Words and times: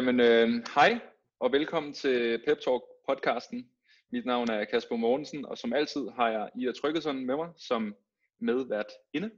Jamen, 0.00 0.20
øh, 0.20 0.48
hej 0.74 1.00
og 1.40 1.52
velkommen 1.52 1.92
til 1.92 2.42
Pep 2.46 2.58
Talk 2.60 2.82
podcasten. 3.08 3.70
Mit 4.12 4.26
navn 4.26 4.50
er 4.50 4.64
Kasper 4.64 4.96
Mortensen, 4.96 5.44
og 5.44 5.58
som 5.58 5.72
altid 5.72 6.08
har 6.08 6.28
jeg 6.28 6.50
Ida 6.56 6.72
Tryggesen 6.72 7.26
med 7.26 7.36
mig 7.36 7.48
som 7.56 7.96
medvært 8.38 8.86
inde. 9.12 9.30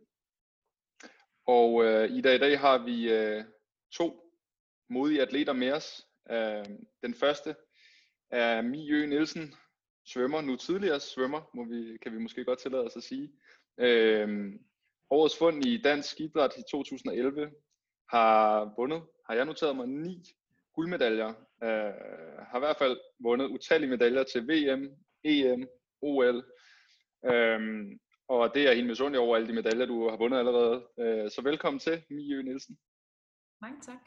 Og 1.46 1.84
øh, 1.84 2.10
i 2.10 2.20
dag, 2.20 2.34
i 2.34 2.38
dag 2.38 2.60
har 2.60 2.78
vi 2.78 3.12
øh, 3.12 3.44
to 3.92 4.34
modige 4.90 5.22
atleter 5.22 5.52
med 5.52 5.72
os. 5.72 6.06
Øh, 6.30 6.64
den 7.02 7.14
første 7.14 7.56
er 8.30 8.62
Mie 8.62 9.06
Nielsen, 9.06 9.54
svømmer, 10.06 10.40
nu 10.40 10.56
tidligere 10.56 11.00
svømmer, 11.00 11.50
må 11.54 11.64
vi, 11.64 11.98
kan 12.02 12.12
vi 12.12 12.18
måske 12.18 12.44
godt 12.44 12.58
tillade 12.58 12.84
os 12.84 12.96
at 12.96 13.02
sige. 13.02 13.32
Øh, 13.78 14.52
årets 15.10 15.38
fund 15.38 15.66
i 15.66 15.82
dansk 15.82 16.20
idræt 16.20 16.56
i 16.58 16.62
2011 16.70 17.50
har 18.08 18.74
vundet, 18.76 19.02
har 19.28 19.34
jeg 19.34 19.44
noteret 19.44 19.76
mig, 19.76 19.86
ni 19.86 20.22
guldmedaljer. 20.74 21.28
Øh, 21.62 21.92
har 22.48 22.56
i 22.58 22.64
hvert 22.64 22.76
fald 22.78 22.96
vundet 23.18 23.46
utallige 23.46 23.90
medaljer 23.90 24.22
til 24.22 24.42
VM, 24.48 24.82
EM, 25.24 25.68
OL. 26.02 26.44
Øh, 27.30 27.60
og 28.28 28.54
det 28.54 28.62
er 28.68 28.74
helt 28.74 28.86
misundelig 28.86 29.20
over 29.20 29.36
alle 29.36 29.48
de 29.48 29.52
medaljer, 29.52 29.86
du 29.86 30.08
har 30.08 30.16
vundet 30.16 30.38
allerede. 30.38 30.86
Øh, 30.98 31.30
så 31.30 31.40
velkommen 31.44 31.80
til, 31.80 32.02
Mie 32.10 32.42
Nielsen. 32.42 32.78
Mange 33.60 33.80
tak. 33.80 34.02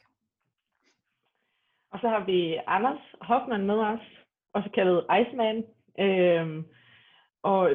Og 1.91 1.99
så 2.01 2.07
har 2.07 2.25
vi 2.25 2.59
Anders 2.67 3.03
Hoffmann 3.21 3.65
med 3.65 3.75
os, 3.75 4.05
også 4.53 4.69
kaldet 4.73 5.05
Iceman. 5.19 5.65
Øhm, 5.99 6.65
og 7.43 7.71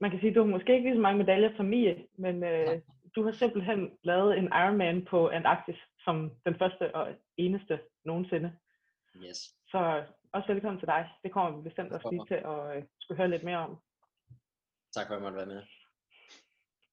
man 0.00 0.10
kan 0.10 0.20
sige, 0.20 0.30
at 0.30 0.36
du 0.36 0.40
har 0.40 0.50
måske 0.50 0.74
ikke 0.74 0.88
lige 0.88 0.96
så 0.96 1.00
mange 1.00 1.18
medaljer 1.18 1.56
som 1.56 1.66
Mie, 1.66 2.06
men 2.18 2.44
øh, 2.44 2.80
du 3.14 3.24
har 3.24 3.32
simpelthen 3.32 3.90
lavet 4.02 4.38
en 4.38 4.44
Ironman 4.44 5.04
på 5.04 5.28
Antarktis 5.28 5.76
som 6.04 6.30
den 6.46 6.54
første 6.58 6.94
og 6.94 7.08
eneste 7.36 7.80
nogensinde. 8.04 8.52
Yes. 9.28 9.54
Så 9.68 10.04
også 10.32 10.52
velkommen 10.52 10.80
til 10.80 10.88
dig. 10.88 11.08
Det 11.22 11.32
kommer 11.32 11.56
vi 11.56 11.62
bestemt 11.62 11.92
også 11.92 12.08
lige 12.10 12.26
til 12.28 12.40
at 12.52 12.76
øh, 12.76 12.82
skulle 13.00 13.18
høre 13.18 13.30
lidt 13.30 13.44
mere 13.44 13.56
om. 13.56 13.78
Tak 14.94 15.06
for 15.06 15.14
at 15.14 15.18
jeg 15.18 15.22
måtte 15.22 15.36
være 15.36 15.54
med. 15.54 15.62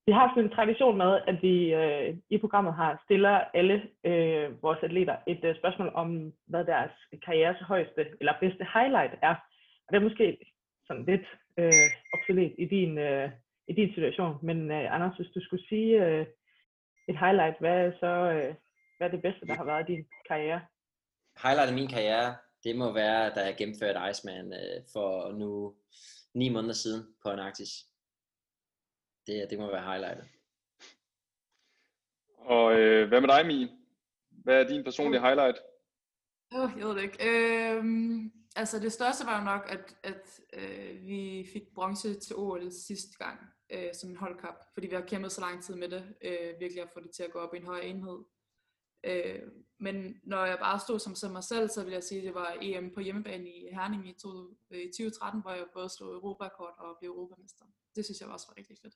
Vi 0.06 0.12
har 0.12 0.30
sådan 0.30 0.44
en 0.44 0.56
tradition 0.56 0.98
med, 0.98 1.22
at 1.28 1.42
vi 1.42 1.74
øh, 1.74 2.18
i 2.30 2.38
programmet 2.38 2.74
har 2.74 3.02
stiller 3.06 3.36
alle 3.60 3.90
øh, 4.04 4.64
vores 4.64 4.80
atleter 4.84 5.18
et 5.28 5.44
øh, 5.44 5.56
spørgsmål 5.56 5.92
om, 5.94 6.34
hvad 6.46 6.66
deres 6.66 6.92
karrieres 7.26 7.60
højeste 7.62 8.06
eller 8.20 8.34
bedste 8.40 8.68
highlight 8.74 9.14
er. 9.22 9.36
Og 9.86 9.90
det 9.90 9.98
er 9.98 10.08
måske 10.10 10.38
sådan 10.88 11.06
lidt 11.06 11.28
øh, 11.58 11.88
obsolet 12.14 12.56
i 12.58 12.66
din, 12.66 12.98
øh, 12.98 13.30
i 13.68 13.74
din 13.74 13.94
situation. 13.94 14.38
Men 14.44 14.72
øh, 14.72 14.96
Anders, 14.96 15.18
hvis 15.18 15.32
du 15.36 15.42
skulle 15.42 15.68
sige 15.68 16.06
øh, 16.06 16.26
et 17.08 17.20
highlight, 17.20 17.60
hvad 17.60 17.78
er 17.86 17.92
så 18.00 18.14
øh, 18.36 18.56
hvad 18.98 19.08
er 19.08 19.12
det 19.12 19.22
bedste, 19.22 19.48
der 19.48 19.54
har 19.54 19.66
været 19.66 19.90
i 19.90 19.92
din 19.94 20.06
karriere? 20.28 20.62
Highlight 21.44 21.70
af 21.70 21.76
min 21.76 21.88
karriere, 21.88 22.36
det 22.64 22.76
må 22.76 22.94
være, 22.94 23.30
da 23.36 23.40
jeg 23.46 23.56
gennemførte 23.58 24.00
Iceman 24.10 24.54
øh, 24.54 24.84
for 24.94 25.32
nu 25.32 25.76
ni 26.34 26.50
måneder 26.50 26.74
siden 26.74 27.04
på 27.24 27.30
Antarktis. 27.30 27.70
Det, 29.28 29.48
det 29.50 29.60
må 29.60 29.72
være 29.72 29.92
highlightet. 29.92 30.26
Og 32.38 32.80
øh, 32.80 33.08
hvad 33.08 33.22
med 33.22 33.30
dig, 33.30 33.46
Mie? 33.46 33.70
Hvad 34.30 34.64
er 34.64 34.68
din 34.68 34.84
personlige 34.84 35.22
highlight? 35.22 35.58
Oh, 36.52 36.70
jeg 36.78 36.86
ved 36.88 36.96
det 36.96 37.04
ikke. 37.04 37.18
Øhm, 37.30 38.32
altså 38.58 38.80
det 38.80 38.94
største 38.94 39.26
var 39.26 39.40
jo 39.40 39.46
nok, 39.46 39.64
at, 39.70 39.96
at 40.04 40.40
øh, 40.54 41.08
vi 41.08 41.50
fik 41.54 41.74
bronze 41.76 42.20
til 42.20 42.36
OL 42.36 42.72
sidste 42.72 43.18
gang 43.18 43.40
øh, 43.70 43.94
som 43.94 44.10
en 44.10 44.16
holdkap, 44.16 44.56
fordi 44.74 44.88
vi 44.88 44.96
har 44.96 45.02
kæmpet 45.02 45.32
så 45.32 45.42
lang 45.42 45.64
tid 45.64 45.76
med 45.76 45.90
det, 45.90 46.16
øh, 46.22 46.60
virkelig 46.60 46.84
at 46.84 46.90
få 46.94 47.00
det 47.00 47.12
til 47.12 47.24
at 47.24 47.32
gå 47.32 47.40
op 47.40 47.54
i 47.54 47.58
en 47.58 47.66
højere 47.66 47.86
enhed. 47.86 48.20
Øh, 49.04 49.42
men 49.80 50.22
når 50.24 50.46
jeg 50.46 50.58
bare 50.60 50.80
stod 50.80 51.00
som, 51.00 51.16
som 51.16 51.32
mig 51.32 51.44
selv, 51.44 51.70
så 51.70 51.84
vil 51.84 51.94
jeg 51.94 52.04
sige, 52.04 52.20
at 52.20 52.26
det 52.26 52.34
var 52.34 52.58
EM 52.62 52.94
på 52.94 53.00
hjemmebane 53.00 53.50
i 53.50 53.68
Herning 53.72 54.10
i, 54.10 54.14
to, 54.22 54.30
øh, 54.72 54.80
i 54.80 54.88
2013, 54.88 55.42
hvor 55.42 55.52
jeg 55.52 55.66
både 55.74 55.90
slog 55.90 56.14
Europakort 56.14 56.74
og 56.78 56.98
blev 57.00 57.12
Europamester. 57.12 57.66
Det 57.96 58.06
synes 58.06 58.22
jeg 58.22 58.30
også 58.30 58.48
var 58.50 58.58
rigtig 58.58 58.78
fedt. 58.82 58.96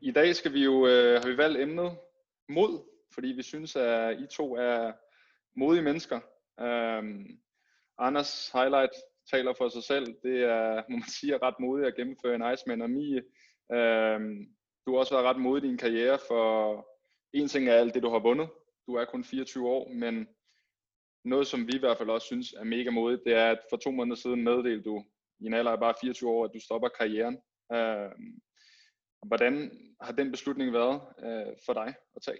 I 0.00 0.10
dag 0.10 0.36
skal 0.36 0.52
vi 0.52 0.64
jo, 0.64 0.86
øh, 0.86 1.22
har 1.22 1.28
vi 1.28 1.36
valgt 1.36 1.60
emnet 1.60 1.98
mod, 2.48 2.93
fordi 3.14 3.28
vi 3.28 3.42
synes, 3.42 3.76
at 3.76 4.20
I 4.20 4.26
to 4.26 4.56
er 4.56 4.92
modige 5.56 5.82
mennesker. 5.82 6.20
Øhm, 6.60 7.38
Anders 7.98 8.50
highlight 8.54 8.92
taler 9.30 9.54
for 9.54 9.68
sig 9.68 9.82
selv. 9.82 10.06
Det 10.22 10.42
er, 10.42 10.82
må 10.88 10.96
man 10.96 11.08
sige, 11.08 11.38
ret 11.38 11.60
modigt 11.60 11.88
at 11.88 11.96
gennemføre 11.96 12.34
en 12.34 12.52
Iceman 12.54 12.82
og 12.82 12.90
Mie. 12.90 13.22
øhm, 13.72 14.48
du 14.86 14.92
har 14.92 14.98
også 14.98 15.14
været 15.14 15.26
ret 15.26 15.40
modig 15.40 15.64
i 15.64 15.68
din 15.68 15.78
karriere, 15.78 16.18
for 16.28 16.86
en 17.32 17.48
ting 17.48 17.68
er 17.68 17.74
alt 17.74 17.94
det, 17.94 18.02
du 18.02 18.10
har 18.10 18.18
vundet. 18.18 18.48
Du 18.86 18.94
er 18.94 19.04
kun 19.04 19.24
24 19.24 19.68
år, 19.68 19.88
men 19.88 20.28
noget, 21.24 21.46
som 21.46 21.66
vi 21.66 21.72
i 21.72 21.78
hvert 21.78 21.98
fald 21.98 22.10
også 22.10 22.26
synes 22.26 22.52
er 22.52 22.64
mega 22.64 22.90
modigt, 22.90 23.24
det 23.24 23.34
er, 23.34 23.50
at 23.50 23.58
for 23.70 23.76
to 23.76 23.90
måneder 23.90 24.16
siden 24.16 24.44
meddelte 24.44 24.82
du 24.84 25.04
i 25.40 25.46
en 25.46 25.54
alder 25.54 25.72
af 25.72 25.80
bare 25.80 25.94
24 26.00 26.30
år, 26.30 26.44
at 26.44 26.50
du 26.54 26.60
stopper 26.60 26.88
karrieren. 26.88 27.38
Øhm, 27.72 28.40
hvordan 29.26 29.70
har 30.00 30.12
den 30.12 30.30
beslutning 30.30 30.72
været 30.72 31.00
øh, 31.18 31.56
for 31.66 31.72
dig 31.72 31.94
at 32.16 32.22
tage? 32.22 32.38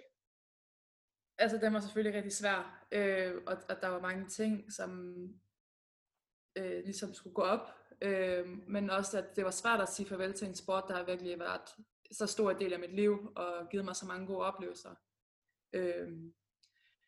Altså, 1.37 1.57
den 1.57 1.73
var 1.73 1.79
selvfølgelig 1.79 2.15
rigtig 2.15 2.33
svær, 2.33 2.87
øh, 2.91 3.33
og, 3.47 3.57
og 3.69 3.81
der 3.81 3.87
var 3.87 4.01
mange 4.01 4.27
ting, 4.27 4.73
som 4.73 5.15
øh, 6.55 6.83
ligesom 6.83 7.13
skulle 7.13 7.33
gå 7.33 7.41
op, 7.41 7.69
øh, 8.01 8.47
men 8.67 8.89
også, 8.89 9.17
at 9.17 9.35
det 9.35 9.45
var 9.45 9.51
svært 9.51 9.81
at 9.81 9.89
sige 9.89 10.09
farvel 10.09 10.33
til 10.33 10.47
en 10.47 10.55
sport, 10.55 10.83
der 10.87 10.95
har 10.95 11.03
virkelig 11.03 11.39
været 11.39 11.61
så 12.11 12.25
stor 12.25 12.51
en 12.51 12.59
del 12.59 12.73
af 12.73 12.79
mit 12.79 12.95
liv, 12.95 13.31
og 13.35 13.69
givet 13.69 13.85
mig 13.85 13.95
så 13.95 14.05
mange 14.05 14.27
gode 14.27 14.45
oplevelser. 14.45 14.95
Øh, 15.73 16.11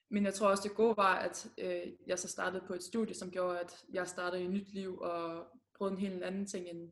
men 0.09 0.25
jeg 0.25 0.33
tror 0.33 0.49
også, 0.49 0.63
det 0.63 0.75
gode 0.75 0.97
var, 0.97 1.15
at 1.15 1.47
øh, 1.57 1.93
jeg 2.07 2.19
så 2.19 2.27
startede 2.27 2.63
på 2.67 2.73
et 2.73 2.83
studie, 2.83 3.15
som 3.15 3.31
gjorde, 3.31 3.59
at 3.59 3.85
jeg 3.89 4.07
startede 4.07 4.43
et 4.43 4.49
nyt 4.49 4.73
liv, 4.73 4.99
og 4.99 5.47
prøvede 5.75 5.93
en 5.93 6.01
helt 6.01 6.23
anden 6.23 6.45
ting, 6.45 6.67
end 6.67 6.91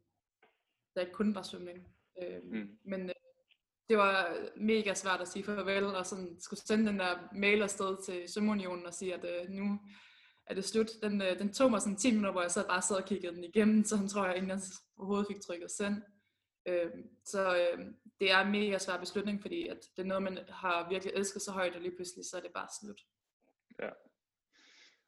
der 0.95 1.01
ikke 1.01 1.13
kun 1.13 1.35
var 1.35 1.41
svømning. 1.41 1.95
Øh, 2.21 2.43
mm. 2.43 2.79
Men 2.83 3.09
øh, 3.09 3.15
det 3.89 3.97
var 3.97 4.37
mega 4.55 4.93
svært 4.93 5.21
at 5.21 5.27
sige 5.27 5.43
farvel, 5.43 5.85
og 5.85 6.05
sådan 6.05 6.35
skulle 6.39 6.59
sende 6.59 6.87
den 6.87 6.99
der 6.99 7.29
mail 7.33 7.61
afsted 7.61 8.05
til 8.05 8.33
Sømunionen 8.33 8.85
og 8.85 8.93
sige, 8.93 9.13
at 9.13 9.25
øh, 9.25 9.49
nu 9.49 9.79
er 10.47 10.53
det 10.53 10.65
slut. 10.65 10.87
Den, 11.01 11.21
øh, 11.21 11.39
den 11.39 11.53
tog 11.53 11.71
mig 11.71 11.81
sådan 11.81 11.97
10 11.97 12.11
minutter, 12.11 12.31
hvor 12.31 12.41
jeg 12.41 12.51
så 12.51 12.67
bare 12.67 12.81
sad 12.81 12.95
og 12.95 13.05
kiggede 13.05 13.35
den 13.35 13.43
igennem, 13.43 13.83
så 13.83 13.97
han 13.97 14.07
tror 14.07 14.25
jeg, 14.25 14.35
inden 14.35 14.49
jeg 14.49 14.59
overhovedet 14.97 15.27
fik 15.27 15.41
trykket 15.41 15.71
send. 15.71 15.95
Øh, 16.67 16.91
så 17.25 17.57
øh, 17.57 17.85
det 18.19 18.31
er 18.31 18.39
en 18.39 18.51
mega 18.51 18.77
svær 18.77 18.99
beslutning, 18.99 19.41
fordi 19.41 19.67
at 19.67 19.77
det 19.95 20.01
er 20.03 20.07
noget, 20.07 20.23
man 20.23 20.39
har 20.49 20.89
virkelig 20.89 21.13
elsket 21.15 21.41
så 21.41 21.51
højt, 21.51 21.75
og 21.75 21.81
lige 21.81 21.95
pludselig 21.95 22.25
så 22.25 22.37
er 22.37 22.41
det 22.41 22.51
bare 22.53 22.67
slut. 22.81 23.01
Ja. 23.81 23.89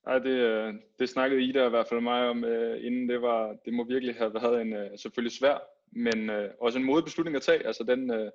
Ej, 0.08 0.20
det, 0.20 0.30
øh, 0.30 0.74
det 1.00 1.10
snakkede 1.10 1.42
Ida 1.42 1.66
i 1.66 1.70
hvert 1.70 1.88
fald 1.88 2.02
mig 2.02 2.30
om, 2.30 2.44
øh, 2.44 2.86
inden 2.86 3.10
det 3.10 3.22
var, 3.22 3.58
det 3.66 3.74
må 3.74 3.84
virkelig 3.84 4.16
have 4.16 4.34
været 4.34 4.62
en 4.62 4.74
øh, 4.74 5.00
selvfølgelig 5.00 5.38
svær, 5.38 5.58
men 5.92 6.30
øh, 6.30 6.52
også 6.62 6.80
en 6.80 6.86
modig 6.86 7.04
beslutning 7.04 7.36
at 7.36 7.42
tage. 7.42 7.68
Altså 7.68 7.84
den, 7.84 8.12
øh, 8.12 8.32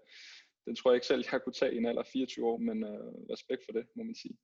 den 0.67 0.77
tror 0.77 0.91
jeg 0.91 0.97
ikke 0.97 1.07
selv, 1.07 1.25
jeg 1.33 1.43
kunne 1.43 1.53
tage 1.61 1.75
i 1.75 1.79
en 1.79 1.87
alder 1.87 2.03
24 2.13 2.47
år, 2.47 2.59
men 2.59 2.85
øh, 2.85 3.13
respekt 3.35 3.63
for 3.67 3.73
det, 3.73 3.85
må 3.97 4.03
man 4.03 4.15
sige. 4.15 4.37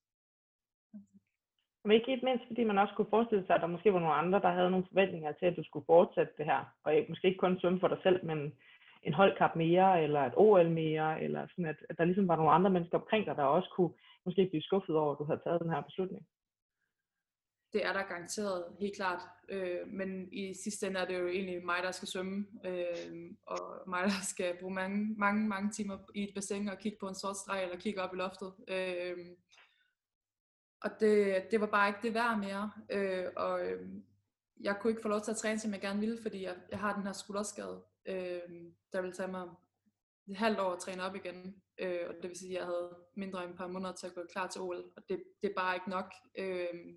Men 1.84 1.92
ikke 1.92 2.12
et 2.12 2.22
mindst, 2.22 2.44
fordi 2.46 2.64
man 2.64 2.78
også 2.78 2.94
kunne 2.94 3.14
forestille 3.16 3.46
sig, 3.46 3.54
at 3.54 3.60
der 3.60 3.74
måske 3.74 3.92
var 3.92 3.98
nogle 3.98 4.20
andre, 4.22 4.40
der 4.40 4.50
havde 4.50 4.70
nogle 4.70 4.86
forventninger 4.88 5.32
til, 5.32 5.46
at 5.46 5.56
du 5.56 5.64
skulle 5.64 5.86
fortsætte 5.86 6.32
det 6.38 6.46
her. 6.46 6.60
Og 6.84 7.06
måske 7.08 7.28
ikke 7.28 7.38
kun 7.38 7.60
svømme 7.60 7.80
for 7.80 7.88
dig 7.88 7.98
selv, 8.02 8.24
men 8.24 8.52
en 9.02 9.14
holdkap 9.14 9.56
mere, 9.56 10.02
eller 10.02 10.20
et 10.20 10.32
OL 10.36 10.70
mere, 10.70 11.22
eller 11.22 11.46
sådan, 11.46 11.66
at, 11.66 11.76
at 11.88 11.98
der 11.98 12.04
ligesom 12.04 12.28
var 12.28 12.36
nogle 12.36 12.52
andre 12.52 12.70
mennesker 12.70 12.98
omkring 12.98 13.26
dig, 13.26 13.36
der 13.36 13.42
også 13.42 13.70
kunne 13.76 13.92
måske 14.24 14.46
blive 14.46 14.62
skuffet 14.62 14.96
over, 14.96 15.12
at 15.12 15.18
du 15.18 15.24
havde 15.24 15.40
taget 15.44 15.60
den 15.62 15.70
her 15.70 15.80
beslutning. 15.80 16.26
Det 17.72 17.84
er 17.86 17.92
der 17.92 18.02
garanteret, 18.02 18.64
helt 18.80 18.96
klart. 18.96 19.22
Øh, 19.48 19.78
men 19.86 20.32
i 20.32 20.54
sidste 20.64 20.86
ende 20.86 21.00
er 21.00 21.04
det 21.04 21.18
jo 21.18 21.28
egentlig 21.28 21.64
mig, 21.64 21.82
der 21.82 21.90
skal 21.90 22.08
svømme, 22.08 22.46
øh, 22.64 23.30
og 23.46 23.82
mig, 23.86 24.04
der 24.04 24.22
skal 24.22 24.56
bruge 24.60 24.74
mange, 24.74 25.14
mange, 25.18 25.48
mange 25.48 25.72
timer 25.72 25.98
i 26.14 26.22
et 26.22 26.34
bassin 26.34 26.68
og 26.68 26.78
kigge 26.78 26.98
på 27.00 27.08
en 27.08 27.14
sort 27.14 27.36
streg, 27.36 27.62
eller 27.62 27.76
kigge 27.76 28.02
op 28.02 28.14
i 28.14 28.16
loftet. 28.16 28.52
Øh, 28.68 29.16
og 30.80 30.90
det, 31.00 31.44
det 31.50 31.60
var 31.60 31.66
bare 31.66 31.88
ikke 31.88 32.00
det 32.02 32.14
værd 32.14 32.38
mere. 32.38 32.70
Øh, 32.90 33.26
og 33.36 33.66
øh, 33.66 33.88
jeg 34.60 34.76
kunne 34.80 34.90
ikke 34.90 35.02
få 35.02 35.08
lov 35.08 35.20
til 35.20 35.30
at 35.30 35.36
træne, 35.36 35.58
som 35.58 35.72
jeg 35.72 35.80
gerne 35.80 36.00
ville, 36.00 36.22
fordi 36.22 36.42
jeg, 36.42 36.56
jeg 36.70 36.78
har 36.78 36.94
den 36.94 37.06
her 37.06 37.12
skulderskade, 37.12 37.82
øh, 38.06 38.40
der 38.92 39.00
ville 39.00 39.14
tage 39.14 39.28
mig 39.28 39.48
et 40.28 40.36
halvt 40.36 40.60
år 40.60 40.72
at 40.72 40.80
træne 40.80 41.02
op 41.02 41.14
igen. 41.14 41.62
Øh, 41.78 42.00
og 42.08 42.14
det 42.22 42.28
vil 42.28 42.38
sige, 42.38 42.50
at 42.50 42.58
jeg 42.58 42.66
havde 42.66 42.96
mindre 43.16 43.44
end 43.44 43.50
et 43.52 43.58
par 43.58 43.66
måneder 43.66 43.92
til 43.92 44.06
at 44.06 44.14
gå 44.14 44.20
klar 44.32 44.46
til 44.46 44.60
OL. 44.60 44.92
Og 44.96 45.02
det, 45.08 45.22
det 45.42 45.50
er 45.50 45.54
bare 45.56 45.76
ikke 45.76 45.90
nok. 45.90 46.12
Øh, 46.38 46.94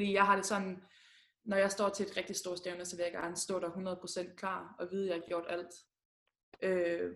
fordi 0.00 0.12
jeg 0.12 0.26
har 0.26 0.36
det 0.36 0.46
sådan, 0.46 0.82
når 1.44 1.56
jeg 1.56 1.70
står 1.70 1.88
til 1.88 2.06
et 2.06 2.16
rigtig 2.16 2.36
stort 2.36 2.58
stævne, 2.58 2.84
så 2.84 2.96
vil 2.96 3.02
jeg 3.02 3.12
gerne 3.12 3.36
stå 3.36 3.60
der 3.60 3.70
100% 4.30 4.34
klar 4.34 4.74
og 4.78 4.88
vide, 4.90 5.02
at 5.04 5.08
jeg 5.08 5.14
har 5.22 5.28
gjort 5.28 5.44
alt. 5.48 5.74
Øh, 6.62 7.12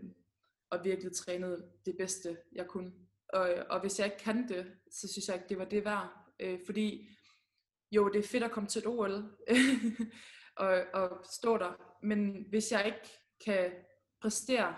og 0.70 0.84
virkelig 0.84 1.16
trænet 1.16 1.64
det 1.86 1.96
bedste, 1.96 2.38
jeg 2.52 2.66
kunne. 2.66 2.92
Og, 3.28 3.50
og 3.70 3.80
hvis 3.80 3.98
jeg 3.98 4.06
ikke 4.06 4.18
kan 4.18 4.48
det, 4.48 4.72
så 4.90 5.08
synes 5.12 5.28
jeg 5.28 5.36
ikke, 5.36 5.48
det 5.48 5.58
var 5.58 5.64
det 5.64 5.84
værd. 5.84 6.08
Øh, 6.40 6.60
fordi 6.66 7.08
jo, 7.90 8.08
det 8.08 8.18
er 8.24 8.28
fedt 8.28 8.44
at 8.44 8.50
komme 8.50 8.68
til 8.68 8.78
et 8.78 8.86
OL 8.86 9.12
og, 10.56 10.82
og 10.94 11.24
stå 11.32 11.58
der. 11.58 11.72
Men 12.02 12.46
hvis 12.48 12.72
jeg 12.72 12.86
ikke 12.86 13.08
kan 13.44 13.72
præstere, 14.20 14.76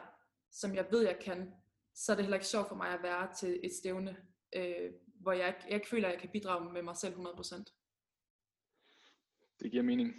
som 0.52 0.74
jeg 0.74 0.86
ved, 0.90 1.02
jeg 1.06 1.18
kan, 1.18 1.52
så 1.94 2.12
er 2.12 2.16
det 2.16 2.24
heller 2.24 2.36
ikke 2.36 2.46
sjovt 2.46 2.68
for 2.68 2.76
mig 2.76 2.88
at 2.88 3.02
være 3.02 3.34
til 3.38 3.60
et 3.64 3.72
stævne, 3.80 4.16
øh, 4.56 4.92
hvor 5.20 5.32
jeg, 5.32 5.48
ikke- 5.48 5.64
jeg 5.66 5.74
ikke 5.74 5.88
føler, 5.88 6.08
at 6.08 6.12
jeg 6.12 6.20
kan 6.20 6.30
bidrage 6.32 6.72
med 6.72 6.82
mig 6.82 6.96
selv 6.96 7.14
100%. 7.14 7.64
Det 9.60 9.70
giver 9.70 9.82
mening. 9.82 10.14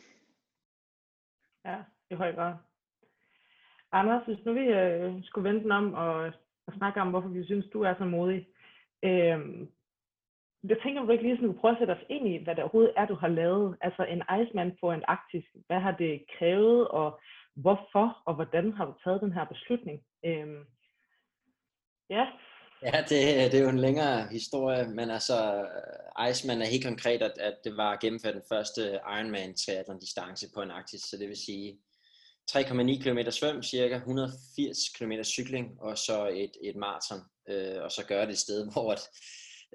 Ja, 1.66 1.78
i 2.12 2.16
høj 2.16 2.36
grad. 2.36 2.56
Anders, 3.92 4.26
hvis 4.26 4.46
nu 4.46 4.54
vi 4.54 4.66
øh, 4.66 5.24
skulle 5.24 5.50
vente 5.50 5.64
den 5.64 5.72
om 5.72 5.94
og, 5.94 6.32
og 6.68 6.74
snakke 6.78 7.02
om, 7.02 7.10
hvorfor 7.10 7.30
vi 7.30 7.46
synes, 7.46 7.66
du 7.74 7.82
er 7.82 7.94
så 7.98 8.06
modig. 8.06 8.48
Øh, 9.04 9.68
jeg 10.64 10.78
tænker, 10.84 11.02
om 11.02 11.08
du 11.08 11.12
ikke 11.12 11.24
lige 11.24 11.38
sådan, 11.38 11.58
prøve 11.58 11.72
at 11.72 11.78
sætte 11.78 11.92
os 11.92 12.06
ind 12.10 12.28
i, 12.28 12.44
hvad 12.44 12.56
det 12.56 12.64
overhovedet 12.64 12.94
er, 12.98 13.06
du 13.06 13.16
har 13.16 13.28
lavet. 13.28 13.78
Altså 13.82 14.04
en 14.04 14.24
Iceman 14.42 14.78
på 14.82 14.92
en 14.92 15.04
arktisk. 15.08 15.48
Hvad 15.68 15.80
har 15.80 15.92
det 15.92 16.26
krævet, 16.38 16.88
og 16.88 17.20
hvorfor, 17.56 18.22
og 18.26 18.34
hvordan 18.36 18.74
har 18.74 18.86
du 18.86 18.94
taget 19.04 19.22
den 19.22 19.34
her 19.34 19.46
beslutning? 19.46 20.04
Øh, 20.26 20.58
ja, 22.10 22.28
Ja, 22.82 23.02
det, 23.10 23.52
det 23.52 23.54
er 23.54 23.64
jo 23.64 23.70
en 23.70 23.80
længere 23.80 24.28
historie, 24.32 24.88
men 24.88 25.10
altså, 25.10 25.66
øh, 26.20 26.30
Iceman 26.30 26.62
er 26.62 26.66
helt 26.66 26.86
konkret, 26.86 27.22
at, 27.22 27.38
at 27.40 27.54
det 27.64 27.78
var 27.78 27.98
gennemført 28.02 28.34
den 28.34 28.44
første 28.50 29.00
Ironman 29.18 29.56
triathlon 29.56 30.00
distance 30.00 30.48
på 30.54 30.62
en 30.62 30.72
arktis, 30.72 31.02
så 31.02 31.18
det 31.18 31.28
vil 31.30 31.38
sige 31.38 31.80
3,9 32.52 33.04
km 33.04 33.30
svøm, 33.30 33.64
cirka 33.64 33.96
180 33.96 34.90
km 34.90 35.12
cykling, 35.24 35.82
og 35.82 35.98
så 35.98 36.28
et, 36.28 36.52
et 36.64 36.76
maraton, 36.76 37.20
øh, 37.50 37.84
og 37.84 37.92
så 37.92 38.06
gøre 38.06 38.26
det 38.26 38.32
et 38.32 38.38
sted, 38.38 38.68
hvor 38.72 38.92
at, 38.92 39.00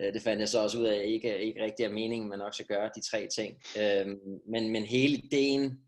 øh, 0.00 0.14
det 0.14 0.22
fandt 0.22 0.40
jeg 0.40 0.48
så 0.48 0.62
også 0.62 0.78
ud 0.78 0.84
af, 0.84 1.02
ikke, 1.04 1.38
ikke 1.38 1.62
rigtig 1.62 1.84
er 1.84 1.92
meningen, 1.92 2.28
men 2.28 2.40
også 2.40 2.64
gøre 2.64 2.90
de 2.94 3.10
tre 3.10 3.28
ting. 3.36 3.62
Øh, 3.78 4.06
men, 4.48 4.70
men 4.70 4.84
hele 4.84 5.16
ideen 5.16 5.78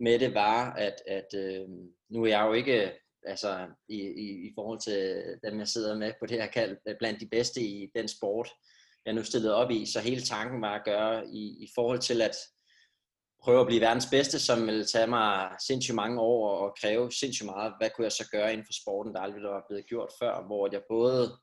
med 0.00 0.18
det 0.18 0.34
var, 0.34 0.72
at, 0.72 1.02
at 1.06 1.34
øh, 1.34 1.68
nu 2.10 2.24
er 2.24 2.28
jeg 2.28 2.46
jo 2.46 2.52
ikke 2.52 2.92
altså 3.26 3.66
i, 3.88 4.00
i, 4.00 4.48
i 4.48 4.52
forhold 4.54 4.80
til 4.80 5.24
dem, 5.44 5.58
jeg 5.58 5.68
sidder 5.68 5.98
med 5.98 6.12
på 6.20 6.26
det 6.26 6.40
her 6.40 6.46
kald, 6.46 6.76
øh, 6.88 6.94
blandt 6.98 7.20
de 7.20 7.28
bedste 7.28 7.60
i 7.60 7.90
den 7.96 8.08
sport, 8.08 8.50
jeg 9.06 9.14
nu 9.14 9.22
stillet 9.24 9.54
op 9.54 9.70
i. 9.70 9.86
Så 9.86 10.00
hele 10.00 10.22
tanken 10.22 10.62
var 10.62 10.74
at 10.74 10.84
gøre 10.84 11.28
i, 11.28 11.64
i 11.64 11.68
forhold 11.74 11.98
til 11.98 12.22
at 12.22 12.36
prøve 13.42 13.60
at 13.60 13.66
blive 13.66 13.80
verdens 13.80 14.06
bedste, 14.10 14.38
som 14.38 14.66
ville 14.66 14.84
tage 14.84 15.06
mig 15.06 15.50
sindssygt 15.66 15.94
mange 15.94 16.20
år 16.20 16.58
og 16.58 16.76
kræve 16.80 17.12
sindssygt 17.12 17.46
meget. 17.46 17.74
Hvad 17.78 17.90
kunne 17.90 18.04
jeg 18.04 18.12
så 18.12 18.28
gøre 18.32 18.52
inden 18.52 18.66
for 18.66 18.72
sporten, 18.82 19.14
der 19.14 19.20
aldrig 19.20 19.42
var 19.42 19.64
blevet 19.68 19.86
gjort 19.86 20.12
før, 20.20 20.46
hvor 20.46 20.68
jeg 20.72 20.82
både 20.88 21.38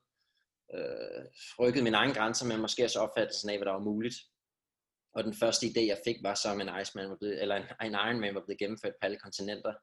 øh, 0.74 1.24
rykkede 1.60 1.84
mine 1.84 1.96
egne 1.96 2.14
grænser, 2.14 2.46
men 2.46 2.60
måske 2.60 2.84
også 2.84 2.98
opfattelsen 2.98 3.50
af, 3.50 3.58
hvad 3.58 3.66
der 3.66 3.72
var 3.72 3.88
muligt. 3.90 4.14
Og 5.14 5.24
den 5.24 5.34
første 5.34 5.66
idé, 5.66 5.80
jeg 5.86 5.98
fik, 6.04 6.16
var 6.22 6.34
så, 6.34 6.48
at 6.48 6.60
en 6.60 6.80
Iceman 6.80 7.10
var 7.10 7.16
blevet, 7.16 7.42
eller 7.42 7.56
en, 7.56 7.64
en 7.86 7.92
Ironman 8.06 8.34
var 8.34 8.44
blevet 8.46 8.58
gennemført 8.58 8.92
på 9.00 9.04
alle 9.06 9.18
kontinenter. 9.18 9.74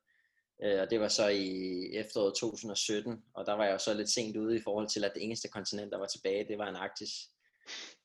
Øh, 0.64 0.82
og 0.82 0.90
det 0.90 1.00
var 1.00 1.08
så 1.08 1.28
i 1.28 1.90
efteråret 1.94 2.36
2017, 2.36 3.24
og 3.34 3.46
der 3.46 3.54
var 3.54 3.64
jeg 3.64 3.74
jo 3.74 3.78
så 3.78 3.94
lidt 3.94 4.10
sent 4.10 4.38
ude 4.38 4.56
i 4.56 4.62
forhold 4.64 4.88
til, 4.88 5.04
at 5.04 5.12
det 5.14 5.24
eneste 5.24 5.48
kontinent, 5.48 5.92
der 5.92 5.98
var 5.98 6.06
tilbage, 6.06 6.48
det 6.48 6.58
var 6.58 6.66
Antarktis. 6.66 7.10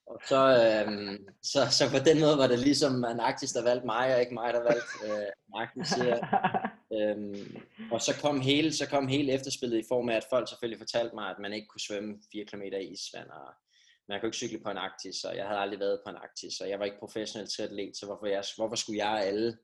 Og 0.07 0.21
så, 0.29 0.41
øhm, 0.65 1.27
så, 1.43 1.61
så 1.71 1.85
på 1.91 1.99
den 2.05 2.21
måde 2.21 2.39
var 2.39 2.47
det 2.47 2.59
ligesom 2.59 3.05
Antarktis, 3.05 3.53
der 3.53 3.63
valgte 3.63 3.87
mig, 3.87 4.15
og 4.15 4.21
ikke 4.21 4.35
mig, 4.35 4.55
der 4.55 4.63
valgte 4.63 4.93
øh, 5.07 5.29
Antarktis. 5.49 5.91
Øhm, 6.93 7.57
og 7.91 8.01
så 8.03 8.13
kom, 8.23 8.41
hele, 8.41 8.73
så 8.73 8.87
kom 8.89 9.09
hele 9.09 9.33
efterspillet 9.33 9.79
i 9.79 9.89
form 9.89 10.09
af, 10.09 10.17
at 10.17 10.27
folk 10.31 10.49
selvfølgelig 10.49 10.79
fortalte 10.79 11.15
mig, 11.15 11.31
at 11.31 11.37
man 11.41 11.53
ikke 11.53 11.67
kunne 11.69 11.87
svømme 11.89 12.15
4 12.33 12.45
km 12.45 12.63
i 12.63 12.93
isvand, 12.93 13.31
og 13.31 13.49
man 14.09 14.21
kunne 14.21 14.29
ikke 14.29 14.37
cykle 14.37 14.61
på 14.63 14.69
Antarktis, 14.69 15.25
og 15.25 15.37
jeg 15.37 15.47
havde 15.47 15.61
aldrig 15.61 15.81
været 15.81 16.01
på 16.05 16.11
Antarktis, 16.11 16.61
og 16.61 16.69
jeg 16.71 16.79
var 16.79 16.85
ikke 16.85 16.99
professionel 16.99 17.49
triatlet, 17.51 17.97
så 17.97 18.07
hvorfor, 18.07 18.27
jeg, 18.27 18.45
hvorfor 18.57 18.77
skulle 18.77 18.99
jeg 19.05 19.13
og 19.13 19.25
alle 19.25 19.59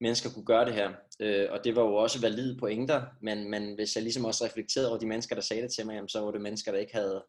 mennesker 0.00 0.30
kunne 0.30 0.44
gøre 0.44 0.64
det 0.64 0.74
her. 0.74 0.92
Øh, 1.20 1.46
og 1.50 1.64
det 1.64 1.76
var 1.76 1.82
jo 1.82 1.94
også 1.94 2.20
valide 2.20 2.58
pointer, 2.58 3.02
men, 3.22 3.50
men 3.50 3.74
hvis 3.74 3.96
jeg 3.96 4.02
ligesom 4.02 4.24
også 4.24 4.44
reflekterede 4.44 4.88
over 4.88 4.98
de 4.98 5.06
mennesker, 5.06 5.34
der 5.34 5.42
sagde 5.42 5.62
det 5.62 5.72
til 5.72 5.86
mig, 5.86 5.94
jamen, 5.94 6.08
så 6.08 6.20
var 6.20 6.30
det 6.30 6.40
mennesker, 6.40 6.72
der 6.72 6.78
ikke 6.78 6.94
havde 6.94 7.24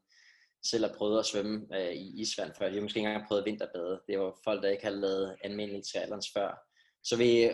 selv 0.65 0.85
at 0.85 0.95
prøve 0.97 1.19
at 1.19 1.25
svømme 1.25 1.67
øh, 1.75 1.93
i 1.93 2.21
isvand 2.21 2.51
før. 2.57 2.65
De 2.65 2.71
havde 2.71 2.81
måske 2.81 2.99
ikke 2.99 3.07
engang 3.09 3.27
prøvet 3.27 3.45
vinterbade. 3.45 4.01
Det 4.07 4.19
var 4.19 4.39
folk, 4.43 4.63
der 4.63 4.69
ikke 4.69 4.83
havde 4.83 5.01
lavet 5.01 5.35
almindelig 5.43 5.83
triathlons 5.83 6.27
før. 6.37 6.59
Så 7.03 7.17
vi, 7.17 7.49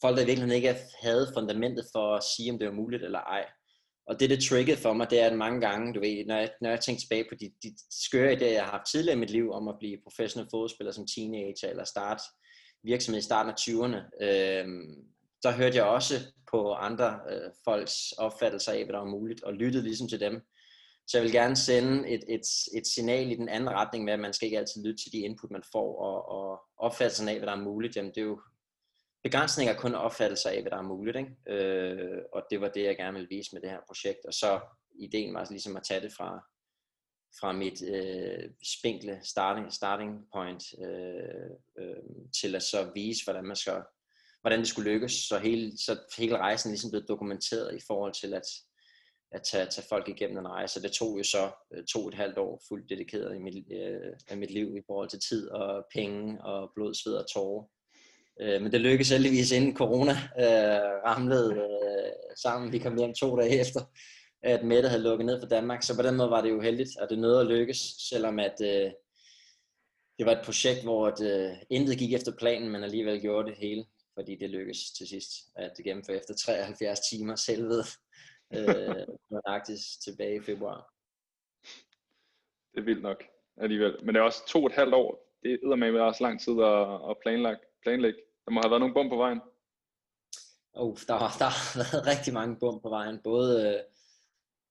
folk, 0.00 0.16
der 0.16 0.26
virkelig 0.26 0.56
ikke 0.56 0.76
havde 1.02 1.32
fundamentet 1.34 1.84
for 1.92 2.16
at 2.16 2.22
sige, 2.36 2.52
om 2.52 2.58
det 2.58 2.68
var 2.68 2.74
muligt 2.74 3.04
eller 3.04 3.20
ej. 3.20 3.46
Og 4.06 4.20
det, 4.20 4.30
det 4.30 4.44
triggede 4.44 4.76
for 4.76 4.92
mig, 4.92 5.10
det 5.10 5.20
er, 5.20 5.26
at 5.26 5.38
mange 5.38 5.60
gange, 5.60 5.94
du 5.94 6.00
ved, 6.00 6.24
når 6.24 6.36
jeg, 6.36 6.50
når 6.60 6.70
jeg 6.70 6.80
tænker 6.80 7.00
tilbage 7.00 7.24
på 7.28 7.34
de, 7.40 7.52
de 7.62 7.74
skøre 7.90 8.32
idéer, 8.32 8.54
jeg 8.58 8.64
har 8.64 8.70
haft 8.70 8.90
tidligere 8.90 9.16
i 9.16 9.20
mit 9.20 9.30
liv, 9.30 9.52
om 9.52 9.68
at 9.68 9.78
blive 9.78 9.98
professionel 10.02 10.48
fodspiller 10.50 10.92
som 10.92 11.06
teenager, 11.06 11.68
eller 11.68 11.84
starte 11.84 12.22
virksomhed 12.84 13.20
i 13.20 13.24
starten 13.24 13.50
af 13.50 13.56
20'erne, 13.60 14.24
øh, 14.24 14.66
der 15.42 15.52
hørte 15.52 15.76
jeg 15.76 15.84
også 15.84 16.14
på 16.50 16.72
andre 16.72 17.20
øh, 17.30 17.50
folks 17.64 18.12
opfattelser 18.12 18.72
af, 18.72 18.84
hvad 18.84 18.92
der 18.92 18.98
var 18.98 19.10
muligt, 19.10 19.42
og 19.42 19.54
lyttede 19.54 19.84
ligesom 19.84 20.08
til 20.08 20.20
dem. 20.20 20.40
Så 21.06 21.18
jeg 21.18 21.24
vil 21.24 21.32
gerne 21.32 21.56
sende 21.56 22.08
et, 22.08 22.24
et, 22.28 22.40
et 22.74 22.86
signal 22.86 23.32
i 23.32 23.34
den 23.34 23.48
anden 23.48 23.70
retning 23.70 24.04
med, 24.04 24.12
at 24.12 24.20
man 24.20 24.32
skal 24.32 24.46
ikke 24.46 24.58
altid 24.58 24.84
lytte 24.84 25.04
til 25.04 25.12
de 25.12 25.18
input, 25.18 25.50
man 25.50 25.62
får, 25.72 25.98
og, 26.02 26.28
og 26.28 26.60
opfattelsen 26.76 27.28
af, 27.28 27.38
hvad 27.38 27.46
der 27.46 27.52
er 27.52 27.64
muligt. 27.64 27.96
Jamen, 27.96 28.10
det 28.14 28.20
er 28.20 28.24
jo 28.24 28.40
begrænsninger 29.22 29.74
kun 29.74 29.94
opfattelser 29.94 30.50
af, 30.50 30.60
hvad 30.60 30.70
der 30.70 30.76
er 30.76 30.82
muligt. 30.82 31.16
Ikke? 31.16 31.36
Øh, 31.46 32.18
og 32.32 32.42
det 32.50 32.60
var 32.60 32.68
det, 32.68 32.84
jeg 32.84 32.96
gerne 32.96 33.12
ville 33.12 33.28
vise 33.28 33.50
med 33.52 33.62
det 33.62 33.70
her 33.70 33.80
projekt. 33.86 34.24
Og 34.26 34.34
så 34.34 34.60
ideen 34.98 35.34
var 35.34 35.46
ligesom 35.50 35.76
at 35.76 35.82
tage 35.82 36.00
det 36.00 36.12
fra, 36.12 36.51
fra 37.40 37.52
mit 37.52 37.82
øh, 37.82 38.50
spinkle 38.62 39.20
starting, 39.22 39.72
starting 39.72 40.12
point 40.34 40.64
øh, 40.84 41.50
øh, 41.78 41.96
til 42.40 42.54
at 42.54 42.62
så 42.62 42.90
vise, 42.94 43.24
hvordan 43.24 43.44
man 43.44 43.56
skal, 43.56 43.82
hvordan 44.40 44.58
det 44.58 44.68
skulle 44.68 44.90
lykkes. 44.90 45.12
Så 45.12 45.38
hele, 45.38 45.78
så 45.78 45.98
hele 46.18 46.38
rejsen 46.38 46.70
ligesom 46.70 46.90
blev 46.90 47.02
dokumenteret 47.08 47.74
i 47.74 47.80
forhold 47.86 48.12
til 48.12 48.34
at, 48.34 48.46
at 49.32 49.42
tage, 49.42 49.66
tage 49.66 49.86
folk 49.88 50.08
igennem 50.08 50.38
en 50.38 50.48
rejse. 50.48 50.82
Det 50.82 50.92
tog 50.92 51.18
jo 51.18 51.24
så 51.24 51.50
øh, 51.74 51.84
to 51.84 52.02
og 52.02 52.08
et 52.08 52.14
halvt 52.14 52.38
år 52.38 52.62
fuldt 52.68 52.90
dedikeret 52.90 53.36
i 53.36 53.38
mit, 53.38 53.72
øh, 53.72 54.12
af 54.28 54.36
mit 54.36 54.50
liv 54.50 54.76
i 54.76 54.82
forhold 54.86 55.08
til 55.08 55.20
tid 55.28 55.48
og 55.48 55.84
penge 55.94 56.44
og 56.44 56.70
blod, 56.74 56.94
sved 56.94 57.14
og 57.14 57.26
tårer. 57.34 57.64
Øh, 58.40 58.62
men 58.62 58.72
det 58.72 58.80
lykkedes 58.80 59.10
heldigvis 59.10 59.52
inden 59.52 59.76
corona 59.76 60.12
øh, 60.12 60.92
ramlede 61.06 61.54
øh, 61.54 62.12
sammen. 62.42 62.72
Vi 62.72 62.78
kom 62.78 62.98
hjem 62.98 63.14
to 63.14 63.36
dage 63.36 63.60
efter 63.60 63.80
at 64.42 64.64
Mette 64.64 64.88
havde 64.88 65.02
lukket 65.02 65.26
ned 65.26 65.40
for 65.40 65.48
Danmark, 65.48 65.82
så 65.82 65.96
på 65.96 66.02
den 66.02 66.16
måde 66.16 66.30
var 66.30 66.40
det 66.40 66.50
jo 66.50 66.60
heldigt, 66.60 66.90
at 67.00 67.10
det 67.10 67.18
nåede 67.18 67.40
at 67.40 67.46
lykkes, 67.46 67.78
selvom 68.10 68.38
at 68.38 68.60
øh, 68.60 68.90
det 70.18 70.26
var 70.26 70.32
et 70.32 70.44
projekt, 70.44 70.82
hvor 70.82 71.06
at, 71.06 71.20
øh, 71.22 71.56
intet 71.70 71.98
gik 71.98 72.14
efter 72.14 72.32
planen, 72.38 72.68
men 72.68 72.84
alligevel 72.84 73.20
gjorde 73.20 73.48
det 73.48 73.58
hele, 73.58 73.84
fordi 74.14 74.36
det 74.36 74.50
lykkedes 74.50 74.90
til 74.90 75.08
sidst 75.08 75.30
at 75.56 75.72
det 75.76 75.84
gennemføre 75.84 76.16
efter 76.16 76.34
73 76.34 77.00
timer 77.10 77.36
selvved 77.36 77.84
øh, 78.56 79.40
Arktis 79.46 79.96
tilbage 80.04 80.36
i 80.36 80.40
februar. 80.40 80.92
Det 82.74 82.80
er 82.80 82.84
vildt 82.84 83.02
nok 83.02 83.24
alligevel. 83.56 84.04
Men 84.04 84.14
det 84.14 84.20
er 84.20 84.24
også 84.24 84.46
to 84.48 84.58
og 84.58 84.66
et 84.66 84.72
halvt 84.72 84.94
år. 84.94 85.38
Det 85.42 85.52
er 85.52 85.76
med 85.76 86.00
også 86.00 86.24
lang 86.24 86.40
tid 86.40 86.52
at, 86.62 87.10
at 87.10 87.16
planlægge, 87.22 87.60
planlægge. 87.82 88.18
Der 88.44 88.50
må 88.52 88.60
have 88.60 88.70
været 88.70 88.80
nogle 88.80 88.94
bum 88.94 89.08
på 89.08 89.16
vejen. 89.16 89.40
Oh, 90.74 90.96
der, 91.08 91.16
har, 91.16 91.36
der 91.38 91.44
har 91.44 91.78
været 91.78 92.06
rigtig 92.06 92.34
mange 92.34 92.56
bum 92.60 92.80
på 92.82 92.88
vejen, 92.88 93.20
både 93.24 93.68
øh, 93.68 93.91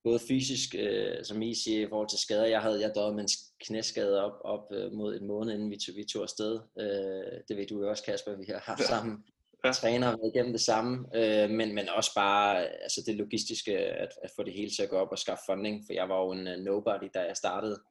både 0.04 0.18
fysisk, 0.18 0.74
øh, 0.78 1.24
som 1.24 1.42
I 1.42 1.54
siger, 1.54 1.86
i 1.86 1.88
forhold 1.88 2.08
til 2.08 2.18
skader. 2.18 2.46
Jeg 2.46 2.60
havde 2.60 2.80
jeg 2.80 2.92
døde 2.94 3.14
med 3.14 3.22
en 3.22 3.28
knæskade 3.66 4.24
op, 4.24 4.32
op 4.44 4.72
øh, 4.72 4.92
mod 4.92 5.20
en 5.20 5.26
måned, 5.26 5.54
inden 5.54 5.70
vi 5.70 5.76
tog, 5.76 5.96
vi 5.96 6.04
tog 6.04 6.22
afsted. 6.22 6.60
Øh, 6.80 7.40
det 7.48 7.56
ved 7.56 7.66
du 7.66 7.82
jo 7.82 7.90
også, 7.90 8.04
Kasper, 8.04 8.36
vi 8.36 8.44
har 8.48 8.58
haft 8.58 8.80
ja. 8.80 8.86
sammen. 8.86 9.24
Ja. 9.64 9.72
Træner 9.72 10.06
har 10.06 10.16
været 10.16 10.32
igennem 10.34 10.52
det 10.52 10.60
samme, 10.60 11.06
øh, 11.14 11.50
men, 11.50 11.74
men 11.74 11.88
også 11.88 12.14
bare 12.14 12.66
altså 12.82 13.02
det 13.06 13.14
logistiske, 13.14 13.78
at, 13.78 14.08
at 14.22 14.30
få 14.36 14.42
det 14.42 14.52
hele 14.52 14.70
til 14.70 14.82
at 14.82 14.90
gå 14.90 14.96
op 14.96 15.08
og 15.10 15.18
skaffe 15.18 15.42
funding, 15.46 15.82
for 15.86 15.92
jeg 15.92 16.08
var 16.08 16.18
jo 16.18 16.32
en 16.32 16.48
uh, 16.48 16.64
nobody, 16.64 17.08
da 17.14 17.20
jeg 17.20 17.36
startede 17.36 17.82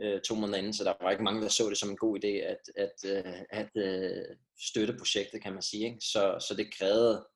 øh, 0.00 0.20
to 0.20 0.34
måneder 0.34 0.58
inden, 0.58 0.72
så 0.72 0.84
der 0.84 0.92
var 1.00 1.10
ikke 1.10 1.22
mange, 1.22 1.42
der 1.42 1.48
så 1.48 1.68
det 1.68 1.78
som 1.78 1.90
en 1.90 1.96
god 1.96 2.18
idé 2.24 2.28
at, 2.28 2.62
at, 2.76 2.96
øh, 3.06 3.34
at 3.50 3.70
øh, 3.76 4.24
støtte 4.60 4.94
projektet, 4.98 5.42
kan 5.42 5.52
man 5.52 5.62
sige. 5.62 5.84
Ikke? 5.84 5.98
Så, 6.00 6.46
så 6.48 6.54
det 6.56 6.74
krævede 6.78 7.26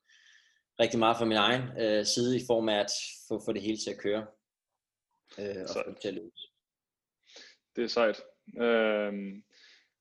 rigtig 0.81 0.99
meget 0.99 1.17
fra 1.17 1.25
min 1.25 1.37
egen 1.37 1.63
øh, 1.83 2.05
side 2.05 2.37
i 2.37 2.41
form 2.47 2.69
af 2.69 2.79
at 2.79 2.93
få, 3.29 3.43
få 3.45 3.53
det 3.53 3.63
hele 3.63 3.77
til 3.77 3.91
at 3.91 3.99
køre 3.99 4.27
øh, 5.39 5.63
og 5.63 5.85
få 5.85 5.91
det 5.91 6.01
til 6.01 6.09
at 6.09 6.15
lykkes. 6.15 6.43
Det 7.77 7.85
er 7.85 7.89
sejt. 7.89 8.21
Øhm, 8.61 9.45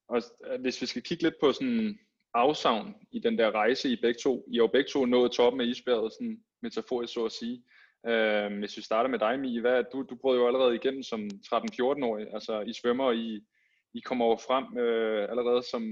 og 0.08 0.22
hvis 0.60 0.80
vi 0.82 0.86
skal 0.86 1.02
kigge 1.02 1.22
lidt 1.22 1.34
på 1.40 1.52
sådan 1.52 1.98
afsavn 2.34 2.94
i 3.12 3.18
den 3.18 3.38
der 3.38 3.50
rejse 3.50 3.88
i 3.88 4.00
begge 4.02 4.18
to. 4.22 4.44
I 4.52 4.56
har 4.56 4.62
jo 4.62 4.66
begge 4.66 4.90
to 4.90 5.04
nået 5.04 5.32
toppen 5.32 5.60
af 5.60 5.66
isbjerget, 5.66 6.12
sådan 6.12 6.44
metaforisk 6.62 7.12
så 7.14 7.24
at 7.24 7.32
sige. 7.32 7.64
Øhm, 8.06 8.58
hvis 8.58 8.76
vi 8.76 8.82
starter 8.82 9.10
med 9.10 9.18
dig, 9.18 9.40
Mie, 9.40 9.60
hvad, 9.60 9.84
du, 9.92 10.02
du 10.02 10.16
brød 10.16 10.38
jo 10.38 10.46
allerede 10.46 10.74
igennem 10.74 11.02
som 11.02 11.30
13-14-årig. 11.46 12.26
Altså, 12.34 12.60
I 12.60 12.72
svømmer, 12.72 13.12
I, 13.12 13.44
i 13.94 14.00
kommer 14.00 14.24
over 14.24 14.36
frem 14.36 14.78
øh, 14.78 15.30
allerede 15.30 15.62
som, 15.62 15.82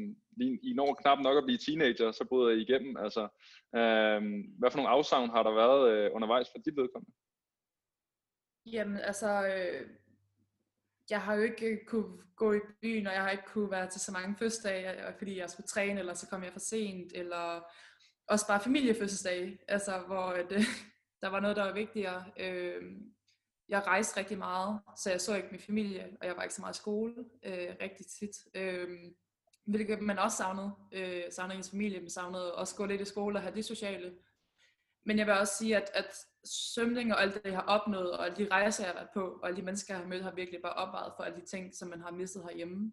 I, 0.40 0.58
I 0.62 0.72
når 0.74 0.94
knap 0.94 1.18
nok 1.18 1.36
at 1.38 1.44
blive 1.44 1.58
teenager, 1.58 2.12
så 2.12 2.24
bryder 2.28 2.50
I 2.50 2.60
igennem. 2.60 2.96
Altså, 2.96 3.22
øh, 3.76 4.20
hvad 4.58 4.70
for 4.70 4.76
nogle 4.76 4.90
afsavn 4.90 5.30
har 5.30 5.42
der 5.42 5.54
været 5.54 5.92
øh, 5.92 6.10
undervejs 6.14 6.48
for 6.50 6.58
dit 6.58 6.76
vedkommende? 6.76 7.12
Jamen 8.66 8.98
altså, 8.98 9.46
øh, 9.46 9.88
jeg 11.10 11.22
har 11.22 11.34
jo 11.34 11.42
ikke 11.42 11.66
øh, 11.66 11.78
kunne 11.86 12.18
gå 12.36 12.52
i 12.52 12.60
byen, 12.80 13.06
og 13.06 13.12
jeg 13.12 13.22
har 13.22 13.30
ikke 13.30 13.44
kunne 13.46 13.70
være 13.70 13.90
til 13.90 14.00
så 14.00 14.12
mange 14.12 14.36
fødselsdage, 14.38 15.14
fordi 15.18 15.38
jeg 15.38 15.50
skulle 15.50 15.66
træne, 15.66 16.00
eller 16.00 16.14
så 16.14 16.28
kom 16.28 16.44
jeg 16.44 16.52
for 16.52 16.60
sent, 16.60 17.12
eller 17.14 17.62
også 18.28 18.46
bare 18.46 18.60
familiefødselsdage, 18.60 19.58
altså 19.68 19.98
hvor 20.06 20.32
det, 20.50 20.64
der 21.22 21.28
var 21.28 21.40
noget, 21.40 21.56
der 21.56 21.64
var 21.64 21.72
vigtigere. 21.72 22.24
Øh, 22.40 22.82
jeg 23.72 23.86
rejste 23.86 24.20
rigtig 24.20 24.38
meget, 24.38 24.80
så 24.96 25.10
jeg 25.10 25.20
så 25.20 25.36
ikke 25.36 25.48
min 25.50 25.60
familie, 25.60 26.16
og 26.20 26.26
jeg 26.26 26.36
var 26.36 26.42
ikke 26.42 26.54
så 26.54 26.60
meget 26.60 26.74
i 26.74 26.78
skole 26.78 27.14
øh, 27.42 27.74
rigtig 27.80 28.06
tit. 28.06 28.36
Øh, 28.54 28.88
hvilket 29.64 30.00
man 30.00 30.18
også 30.18 30.36
savnede. 30.36 30.72
Øh, 30.92 31.22
savnede 31.30 31.56
ens 31.56 31.70
familie, 31.70 32.00
men 32.00 32.10
savnede 32.10 32.54
også 32.54 32.76
gå 32.76 32.86
lidt 32.86 33.00
i 33.00 33.04
skole 33.04 33.38
og 33.38 33.42
have 33.42 33.54
det 33.54 33.64
sociale. 33.64 34.14
Men 35.04 35.18
jeg 35.18 35.26
vil 35.26 35.34
også 35.34 35.56
sige, 35.58 35.76
at, 35.76 35.90
at 35.94 36.14
svømning 36.44 37.12
og 37.12 37.22
alt 37.22 37.34
det, 37.34 37.44
jeg 37.44 37.54
har 37.54 37.62
opnået, 37.62 38.12
og 38.12 38.24
alle 38.26 38.36
de 38.36 38.48
rejser, 38.50 38.84
jeg 38.84 38.90
har 38.90 38.98
været 38.98 39.10
på, 39.14 39.38
og 39.42 39.48
alle 39.48 39.56
de 39.56 39.62
mennesker, 39.62 39.94
jeg 39.94 40.00
har 40.00 40.08
mødt, 40.08 40.22
har 40.22 40.34
virkelig 40.34 40.62
bare 40.62 40.72
opvejet 40.72 41.12
for 41.16 41.24
alle 41.24 41.40
de 41.40 41.46
ting, 41.46 41.74
som 41.74 41.88
man 41.88 42.00
har 42.00 42.10
mistet 42.10 42.42
herhjemme. 42.42 42.92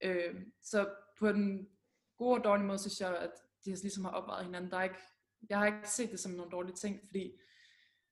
Øh, 0.00 0.34
så 0.62 0.88
på 1.18 1.32
den 1.32 1.68
gode 2.18 2.38
og 2.38 2.44
dårlige 2.44 2.66
måde, 2.66 2.78
synes 2.78 3.00
jeg, 3.00 3.16
at 3.16 3.32
de 3.64 3.70
ligesom 3.70 4.04
har 4.04 4.12
opvejet 4.12 4.44
hinanden. 4.44 4.70
Der 4.70 4.76
er 4.76 4.82
ikke, 4.82 4.98
jeg 5.48 5.58
har 5.58 5.66
ikke 5.66 5.90
set 5.90 6.10
det 6.10 6.20
som 6.20 6.32
nogle 6.32 6.50
dårlige 6.50 6.76
ting, 6.76 7.00
fordi 7.06 7.32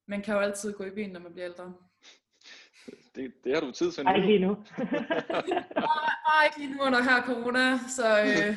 man 0.07 0.23
kan 0.23 0.35
jo 0.35 0.41
altid 0.41 0.73
gå 0.73 0.85
i 0.85 0.91
ben, 0.91 1.11
når 1.11 1.21
man 1.21 1.33
bliver 1.33 1.49
ældre. 1.49 1.75
Det, 3.15 3.45
det 3.45 3.55
har 3.55 3.61
du 3.61 3.71
tid 3.71 3.93
til 3.93 4.05
nu. 4.05 4.11
Ej, 4.11 4.17
lige 4.19 4.39
nu. 4.39 4.55
bare 6.27 6.45
ikke 6.47 6.59
lige 6.59 6.75
nu 6.75 6.83
under 6.83 7.03
her 7.03 7.23
corona, 7.23 7.79
så... 7.89 8.07
Øh, 8.21 8.57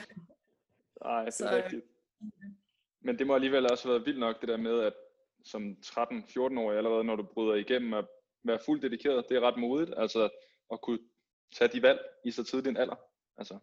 Nej, 1.04 1.20
det 1.20 1.28
er 1.28 1.32
så, 1.32 1.38
så, 1.38 1.56
rigtigt. 1.56 1.86
Men 3.02 3.20
det 3.20 3.28
må 3.28 3.36
alligevel 3.36 3.72
også 3.72 3.88
have 3.88 3.94
været 3.94 4.06
vildt 4.06 4.20
nok, 4.20 4.42
det 4.42 4.50
der 4.50 4.58
med, 4.58 4.80
at 4.80 4.94
som 5.44 5.78
13-14-årig 5.86 6.78
allerede, 6.78 7.04
når 7.04 7.16
du 7.16 7.24
bryder 7.24 7.56
igennem, 7.56 7.94
at 7.94 8.06
være 8.44 8.60
fuldt 8.66 8.84
dedikeret, 8.84 9.26
det 9.30 9.38
er 9.38 9.42
ret 9.42 9.58
modigt, 9.58 9.94
altså 9.98 10.30
at 10.72 10.82
kunne 10.82 11.00
tage 11.56 11.68
de 11.74 11.82
valg 11.82 12.00
i 12.26 12.32
så 12.32 12.44
tidlig 12.44 12.70
en 12.70 12.78
alder. 12.78 12.96
Altså, 13.38 13.54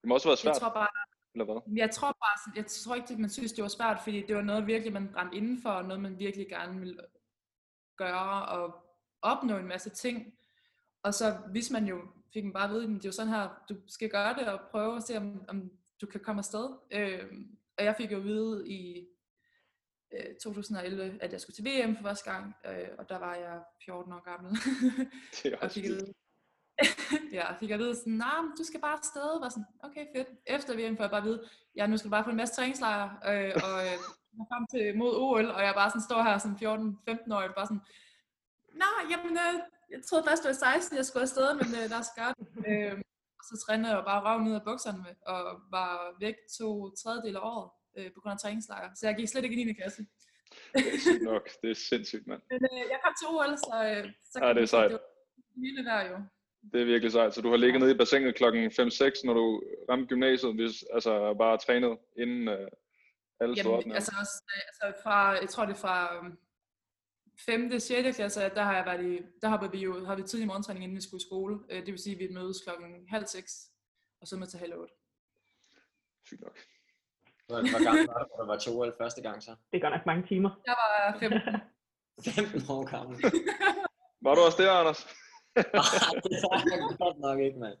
det 0.00 0.08
må 0.08 0.14
også 0.14 0.28
være 0.28 0.36
svært, 0.36 0.54
jeg 0.54 0.60
tror 0.60 0.74
bare, 0.74 0.88
eller 1.34 1.44
hvad? 1.44 1.76
jeg 1.76 1.90
tror 1.90 2.12
bare, 2.12 2.56
jeg 2.56 2.66
tror 2.66 2.94
ikke, 2.94 3.12
at 3.12 3.18
man 3.18 3.30
synes, 3.30 3.52
det 3.52 3.62
var 3.62 3.68
svært, 3.68 3.98
fordi 4.04 4.26
det 4.26 4.36
var 4.36 4.42
noget 4.42 4.66
virkelig, 4.66 4.92
man 4.92 5.12
brændte 5.12 5.36
indenfor, 5.36 5.70
og 5.70 5.84
noget, 5.84 6.02
man 6.02 6.18
virkelig 6.18 6.48
gerne 6.48 6.80
ville 6.80 7.00
gøre, 7.96 8.46
og 8.46 8.89
opnå 9.22 9.56
en 9.56 9.68
masse 9.68 9.90
ting. 9.90 10.34
Og 11.02 11.14
så 11.14 11.38
hvis 11.50 11.70
man 11.70 11.86
jo, 11.86 12.02
fik 12.32 12.44
man 12.44 12.52
bare 12.52 12.64
at 12.64 12.70
vide, 12.70 12.82
at 12.82 12.88
det 12.88 13.04
er 13.04 13.08
jo 13.08 13.12
sådan 13.12 13.32
her, 13.32 13.48
du 13.68 13.76
skal 13.86 14.10
gøre 14.10 14.34
det, 14.34 14.48
og 14.48 14.60
prøve 14.70 14.96
at 14.96 15.02
se, 15.02 15.16
om, 15.16 15.44
om 15.48 15.70
du 16.00 16.06
kan 16.06 16.20
komme 16.20 16.40
afsted. 16.40 16.68
Øh, 16.90 17.32
og 17.78 17.84
jeg 17.84 17.94
fik 17.96 18.12
jo 18.12 18.16
at 18.16 18.24
vide 18.24 18.68
i 18.68 19.06
øh, 20.12 20.34
2011, 20.42 21.18
at 21.22 21.32
jeg 21.32 21.40
skulle 21.40 21.54
til 21.54 21.64
VM 21.64 21.96
for 21.96 22.02
første 22.02 22.30
gang, 22.30 22.54
øh, 22.66 22.88
og 22.98 23.08
der 23.08 23.18
var 23.18 23.34
jeg 23.34 23.60
14 23.84 24.12
år 24.12 24.22
gammel. 24.30 24.52
Det 25.42 25.52
er 25.52 25.58
og 25.62 25.70
fik 25.70 25.84
at 25.84 25.90
vildt. 25.90 26.02
vide, 26.02 26.14
ja, 27.38 27.54
fik 27.60 27.70
at 27.70 27.78
vide 27.78 27.96
sådan, 27.96 28.12
nej, 28.12 28.42
nah, 28.42 28.50
du 28.58 28.64
skal 28.64 28.80
bare 28.80 28.98
afsted. 28.98 29.40
Var 29.40 29.48
sådan, 29.48 29.64
okay, 29.82 30.06
fedt. 30.16 30.28
Efter 30.46 30.74
VM 30.74 30.96
får 30.96 31.04
jeg 31.04 31.10
bare 31.10 31.20
at 31.20 31.26
vide, 31.26 31.48
ja, 31.76 31.86
nu 31.86 31.96
skal 31.96 32.08
du 32.08 32.10
bare 32.10 32.24
få 32.24 32.30
en 32.30 32.36
masse 32.36 32.54
træningslejre, 32.54 33.08
øh, 33.30 33.52
og 33.64 33.76
øh, 33.86 33.96
jeg 34.38 34.46
frem 34.50 34.66
til 34.72 34.98
mod 34.98 35.14
OL, 35.16 35.50
og 35.50 35.62
jeg 35.62 35.74
bare 35.74 35.90
sådan 35.90 36.08
står 36.08 36.22
her 36.22 36.38
som 36.38 36.52
14-15 36.52 37.34
år, 37.34 37.52
bare 37.56 37.66
sådan, 37.66 37.84
nej, 38.84 39.00
jamen, 39.12 39.34
øh, 39.46 39.54
jeg 39.92 40.00
troede 40.08 40.24
først, 40.28 40.42
det 40.42 40.48
var 40.52 40.58
16, 40.78 40.96
jeg 41.00 41.06
skulle 41.06 41.26
afsted, 41.28 41.48
men 41.60 41.68
øh, 41.78 41.98
os 42.00 42.10
gøre 42.18 42.32
det. 42.38 42.46
Øh, 42.70 42.94
og 43.38 43.44
så 43.48 43.54
trænede 43.64 43.90
jeg 43.94 44.04
bare 44.10 44.24
røven 44.26 44.48
ud 44.48 44.54
af 44.60 44.64
bukserne, 44.68 44.98
med, 45.06 45.14
og 45.32 45.40
var 45.76 45.92
væk 46.24 46.36
to 46.58 46.68
tredjedel 47.00 47.36
af 47.40 47.44
året 47.52 47.68
øh, 47.96 48.08
på 48.14 48.18
grund 48.20 48.32
af 48.36 48.40
træningslejre. 48.44 48.90
Så 48.98 49.02
jeg 49.08 49.14
gik 49.16 49.28
slet 49.28 49.44
ikke 49.44 49.56
i 49.60 49.64
9. 49.64 49.72
klasse. 49.80 50.02
Det 50.74 50.94
er 50.94 51.00
sygt 51.06 51.22
nok. 51.32 51.44
Det 51.62 51.70
er 51.70 51.78
sindssygt, 51.90 52.26
mand. 52.30 52.42
Men 52.50 52.60
øh, 52.72 52.84
jeg 52.92 52.98
kom 53.04 53.14
til 53.20 53.26
OL, 53.34 53.52
så, 53.66 53.76
øh, 53.90 54.04
så 54.30 54.36
Ja, 54.44 54.48
det 54.56 54.62
er 54.62 54.66
sejt. 54.76 54.90
det 54.90 55.00
lille 55.66 55.84
der 55.90 56.00
jo. 56.10 56.16
Det 56.72 56.80
er 56.80 56.84
virkelig 56.84 57.12
sejt. 57.12 57.34
Så 57.34 57.40
du 57.40 57.50
har 57.50 57.56
ligget 57.56 57.80
nede 57.80 57.94
i 57.94 58.00
bassinet 58.02 58.34
klokken 58.34 58.62
5-6, 58.66 59.26
når 59.26 59.34
du 59.40 59.62
ramte 59.90 60.06
gymnasiet, 60.06 60.54
hvis, 60.54 60.74
altså 60.96 61.34
bare 61.42 61.58
trænet 61.58 61.98
inden 62.22 62.48
uh, 62.48 62.66
alle 63.40 63.56
stod 63.56 63.72
op. 63.72 63.80
Jamen, 63.80 63.94
altså, 63.94 64.12
også, 64.20 64.36
øh, 64.54 64.62
altså 64.70 65.02
fra, 65.02 65.16
jeg 65.42 65.48
tror 65.48 65.64
det 65.64 65.74
er 65.74 65.82
fra 65.86 65.96
5. 67.46 67.80
6. 67.80 68.16
klasse, 68.16 68.40
der 68.40 68.62
har 68.62 68.76
jeg 68.76 68.86
været 68.86 69.04
i, 69.04 69.22
der 69.42 69.48
har 69.48 69.68
vi 69.68 69.78
jo, 69.78 70.04
har 70.04 70.14
vi 70.16 70.22
tidlig 70.22 70.46
morgentræning, 70.46 70.84
inden 70.84 70.96
vi 70.96 71.02
skulle 71.02 71.20
i 71.22 71.26
skole. 71.28 71.58
Øh, 71.70 71.78
Det 71.78 71.86
vil 71.86 71.98
sige, 71.98 72.14
at 72.14 72.20
vi 72.20 72.34
mødes 72.34 72.60
klokken 72.66 73.08
halv 73.08 73.26
seks, 73.26 73.52
og 74.20 74.26
så 74.26 74.36
med 74.36 74.46
til 74.46 74.58
halv 74.58 74.74
otte. 74.78 74.94
Sygt 76.26 76.40
nok. 76.40 76.58
Hvor, 77.46 77.84
gammel 77.84 78.06
var 78.06 78.18
du, 78.18 78.28
da 78.36 78.42
du 78.42 78.46
var 78.46 78.58
til 78.58 78.72
OL 78.72 78.92
første 78.98 79.22
gang 79.22 79.42
så? 79.42 79.50
Det 79.72 79.76
er 79.76 79.80
godt 79.80 79.92
nok 79.94 80.06
mange 80.06 80.26
timer. 80.26 80.50
Jeg 80.66 80.74
var 80.78 81.18
15. 81.18 81.40
15 82.34 82.62
år 82.74 82.84
gammel. 82.90 83.16
Var 84.24 84.34
du 84.34 84.40
også 84.40 84.62
der, 84.62 84.72
Anders? 84.72 85.04
Ej, 85.56 85.62
det 86.24 86.36
var 86.44 86.58
jeg 86.70 86.96
godt 86.98 87.18
nok 87.18 87.38
ikke, 87.40 87.58
mand. 87.58 87.78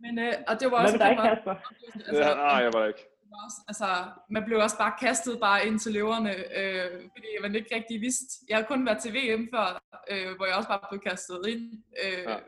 Men, 0.00 0.18
øh, 0.18 0.32
og 0.48 0.60
det 0.60 0.70
var 0.70 0.76
Hvad 0.80 0.86
også 0.86 0.98
med 0.98 1.06
dig, 1.06 1.16
Kasper? 1.16 1.54
altså, 1.94 2.22
ja, 2.28 2.34
nej, 2.34 2.58
jeg 2.66 2.72
var 2.72 2.86
ikke. 2.86 3.08
Også, 3.44 3.56
altså, 3.68 3.86
man 4.30 4.44
blev 4.44 4.58
også 4.58 4.78
bare 4.78 4.94
kastet 5.00 5.40
bare 5.40 5.66
ind 5.66 5.78
til 5.78 5.92
løverne, 5.92 6.34
øh, 6.58 7.10
fordi 7.16 7.26
man 7.42 7.54
ikke 7.54 7.74
rigtig 7.76 8.00
vidste. 8.00 8.24
Jeg 8.48 8.56
havde 8.56 8.66
kun 8.66 8.86
været 8.86 9.02
til 9.02 9.12
VM 9.14 9.48
før, 9.54 9.82
øh, 10.10 10.36
hvor 10.36 10.46
jeg 10.46 10.54
også 10.56 10.68
bare 10.68 10.86
blev 10.90 11.00
kastet 11.00 11.40
ind. 11.48 11.82
Øh, 12.04 12.22
Ja. 12.28 12.38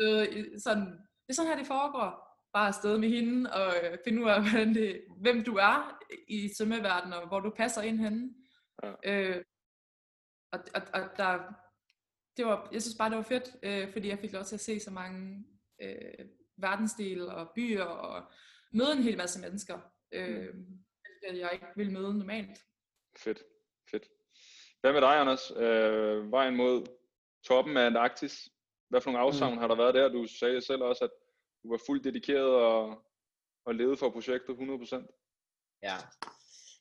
øh, 0.00 0.44
sådan, 0.58 0.86
det 0.86 1.28
er 1.28 1.32
sådan 1.32 1.50
her, 1.50 1.58
det 1.58 1.66
foregår. 1.66 2.24
Bare 2.52 2.68
afsted 2.68 2.98
med 2.98 3.08
hende 3.08 3.52
og 3.52 3.74
øh, 3.82 3.98
finde 4.04 4.22
ud 4.24 4.28
af, 4.28 4.42
hvordan 4.42 4.74
det, 4.74 5.00
hvem 5.20 5.44
du 5.44 5.56
er 5.56 5.98
i 6.28 6.50
svømmeverdenen, 6.58 7.12
og 7.12 7.28
hvor 7.28 7.40
du 7.40 7.50
passer 7.56 7.82
ind 7.82 7.98
henne. 8.00 8.30
Ja. 8.82 8.92
Øh, 9.04 9.44
og, 10.52 10.60
og, 10.74 10.82
og 10.94 11.00
der, 11.16 11.38
det 12.36 12.46
var, 12.46 12.68
jeg 12.72 12.82
synes 12.82 12.96
bare, 12.98 13.08
det 13.10 13.16
var 13.16 13.22
fedt, 13.22 13.50
øh, 13.62 13.92
fordi 13.92 14.08
jeg 14.08 14.18
fik 14.18 14.32
lov 14.32 14.44
til 14.44 14.54
at 14.56 14.60
se 14.60 14.80
så 14.80 14.90
mange 14.90 15.44
øh, 15.82 16.24
verdensdele 16.56 17.34
og 17.34 17.50
byer 17.54 17.84
og 17.84 18.32
møde 18.70 18.92
en 18.92 19.02
hel 19.02 19.16
masse 19.16 19.40
mennesker, 19.40 19.78
øh, 20.12 20.54
mm. 20.54 20.80
jeg 21.22 21.50
ikke 21.52 21.66
ville 21.76 21.92
møde 21.92 22.18
normalt. 22.18 22.58
Fedt, 23.18 23.42
fedt. 23.90 24.08
Hvad 24.80 24.92
med 24.92 25.00
dig, 25.00 25.20
Anders? 25.20 25.50
Øh, 25.56 26.32
vejen 26.32 26.56
mod 26.56 26.86
toppen 27.44 27.76
af 27.76 27.86
Antarktis. 27.86 28.48
Hvad 28.88 29.00
for 29.00 29.10
nogle 29.10 29.26
afsavn 29.26 29.54
mm. 29.54 29.58
har 29.58 29.68
der 29.68 29.76
været 29.76 29.94
der? 29.94 30.08
Du 30.08 30.26
sagde 30.26 30.60
selv 30.60 30.82
også, 30.82 31.04
at 31.04 31.10
du 31.62 31.70
var 31.70 31.80
fuldt 31.86 32.04
dedikeret 32.04 32.50
og, 32.50 33.04
og 33.64 33.74
levede 33.74 33.96
for 33.96 34.10
projektet 34.10 34.56
100%. 34.56 35.78
Ja. 35.82 35.96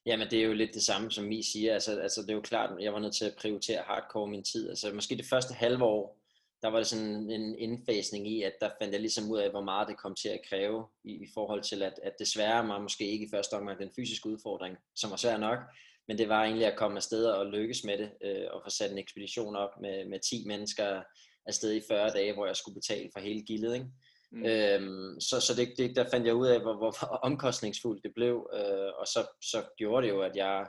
Jamen, 0.05 0.29
det 0.29 0.39
er 0.39 0.43
jo 0.43 0.53
lidt 0.53 0.73
det 0.73 0.83
samme, 0.83 1.11
som 1.11 1.25
Mi 1.25 1.43
siger. 1.43 1.73
Altså, 1.73 1.99
altså, 1.99 2.21
det 2.21 2.29
er 2.29 2.33
jo 2.33 2.41
klart, 2.41 2.71
at 2.71 2.83
jeg 2.83 2.93
var 2.93 2.99
nødt 2.99 3.15
til 3.15 3.25
at 3.25 3.35
prioritere 3.37 3.81
hardcore 3.81 4.27
min 4.27 4.43
tid. 4.43 4.69
Altså, 4.69 4.93
måske 4.93 5.17
det 5.17 5.25
første 5.25 5.53
halve 5.53 5.83
år, 5.83 6.19
der 6.61 6.67
var 6.67 6.77
det 6.77 6.87
sådan 6.87 7.31
en 7.31 7.59
indfasning 7.59 8.27
i, 8.27 8.43
at 8.43 8.53
der 8.61 8.69
fandt 8.81 8.93
jeg 8.93 9.01
ligesom 9.01 9.31
ud 9.31 9.37
af, 9.37 9.49
hvor 9.49 9.63
meget 9.63 9.87
det 9.87 9.97
kom 9.97 10.15
til 10.15 10.29
at 10.29 10.45
kræve 10.49 10.87
i, 11.03 11.11
i 11.11 11.27
forhold 11.33 11.61
til, 11.61 11.83
at, 11.83 11.93
at 12.03 12.13
desværre 12.19 12.67
var 12.67 12.79
måske 12.81 13.11
ikke 13.11 13.25
i 13.25 13.29
første 13.33 13.53
omgang 13.53 13.79
den 13.79 13.91
fysiske 13.95 14.29
udfordring, 14.29 14.77
som 14.95 15.11
var 15.11 15.17
svær 15.17 15.37
nok, 15.37 15.59
men 16.07 16.17
det 16.17 16.29
var 16.29 16.43
egentlig 16.43 16.65
at 16.65 16.77
komme 16.77 16.97
afsted 16.97 17.25
og 17.25 17.45
lykkes 17.45 17.83
med 17.83 17.97
det, 17.97 18.11
øh, 18.23 18.45
og 18.51 18.61
få 18.65 18.69
sat 18.69 18.91
en 18.91 18.97
ekspedition 18.97 19.55
op 19.55 19.69
med, 19.81 20.05
med 20.05 20.19
10 20.19 20.43
mennesker 20.47 21.01
afsted 21.45 21.73
i 21.73 21.81
40 21.87 22.09
dage, 22.09 22.33
hvor 22.33 22.45
jeg 22.45 22.55
skulle 22.55 22.75
betale 22.75 23.09
for 23.13 23.19
hele 23.19 23.41
gildet, 23.41 23.73
ikke? 23.73 23.87
Mm. 24.31 24.45
Øhm, 24.45 25.19
så 25.19 25.39
så 25.39 25.53
det, 25.55 25.73
det, 25.77 25.95
der 25.95 26.09
fandt 26.09 26.27
jeg 26.27 26.35
ud 26.35 26.47
af, 26.47 26.61
hvor, 26.61 26.77
hvor 26.77 26.91
omkostningsfuldt 27.23 28.03
det 28.03 28.13
blev, 28.15 28.49
øh, 28.53 28.91
og 28.99 29.07
så, 29.07 29.27
så 29.41 29.63
gjorde 29.77 30.07
det 30.07 30.13
jo, 30.13 30.21
at 30.21 30.35
jeg 30.35 30.67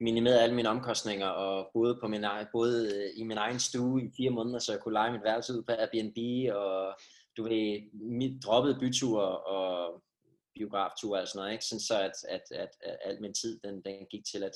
minimerede 0.00 0.42
alle 0.42 0.54
mine 0.54 0.68
omkostninger 0.68 1.26
og 1.26 1.70
boede, 1.72 1.98
på 2.00 2.08
min, 2.08 2.24
boede 2.52 2.96
øh, 2.96 3.10
i 3.16 3.24
min 3.24 3.36
egen 3.36 3.58
stue 3.58 4.02
i 4.02 4.10
fire 4.16 4.30
måneder, 4.30 4.58
så 4.58 4.72
jeg 4.72 4.80
kunne 4.80 4.92
lege 4.92 5.12
mit 5.12 5.24
værelse 5.24 5.52
ud 5.52 5.62
på 5.62 5.72
Airbnb, 5.72 6.18
og 6.56 6.94
du 7.36 7.42
ved, 7.42 7.80
mit, 7.92 8.44
droppede 8.44 8.78
byture 8.80 9.38
og 9.38 10.02
biografture 10.54 11.20
og 11.20 11.28
sådan 11.28 11.38
noget, 11.38 11.52
ikke? 11.52 11.64
Sådan 11.64 11.80
så 11.80 12.00
at, 12.00 12.12
at, 12.28 12.42
at, 12.50 12.70
at 12.82 12.98
al 13.04 13.20
min 13.20 13.34
tid, 13.34 13.60
den, 13.64 13.82
den 13.82 14.06
gik 14.10 14.24
til 14.32 14.42
at 14.42 14.52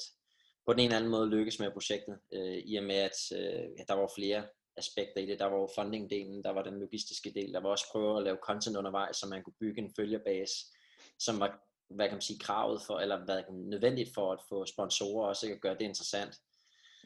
på 0.67 0.73
den 0.73 0.81
ene 0.81 0.87
eller 0.87 0.97
anden 0.97 1.11
måde 1.11 1.31
lykkes 1.31 1.59
med 1.59 1.71
projektet, 1.71 2.19
øh, 2.33 2.59
i 2.65 2.77
og 2.77 2.85
med 2.85 2.97
at 2.97 3.19
øh, 3.33 3.65
ja, 3.79 3.83
der 3.89 3.95
var 3.95 4.11
flere 4.17 4.43
aspekter 4.77 5.21
i 5.21 5.27
det. 5.27 5.39
Der 5.39 5.47
var 5.47 5.67
funding-delen, 5.79 6.43
der 6.43 6.51
var 6.51 6.63
den 6.63 6.81
logistiske 6.81 7.31
del, 7.35 7.53
der 7.53 7.61
var 7.61 7.69
også 7.69 7.85
prøve 7.93 8.17
at 8.19 8.25
lave 8.25 8.39
content 8.43 8.77
undervejs, 8.77 9.17
så 9.17 9.27
man 9.27 9.43
kunne 9.43 9.61
bygge 9.61 9.83
en 9.83 9.95
følgerbase, 9.97 10.55
som 11.19 11.41
var, 11.41 11.61
hvad 11.91 12.09
kan 12.09 12.15
man 12.15 12.23
sige, 12.23 12.39
kravet 12.39 12.83
for, 12.87 12.99
eller 12.99 13.25
hvad 13.25 13.43
kan 13.43 13.55
man, 13.55 13.65
nødvendigt 13.65 14.15
for 14.15 14.33
at 14.33 14.41
få 14.49 14.67
sponsorer 14.67 15.29
også, 15.29 15.47
ikke? 15.47 15.55
at 15.55 15.61
gøre 15.61 15.75
det 15.75 15.81
interessant. 15.81 16.35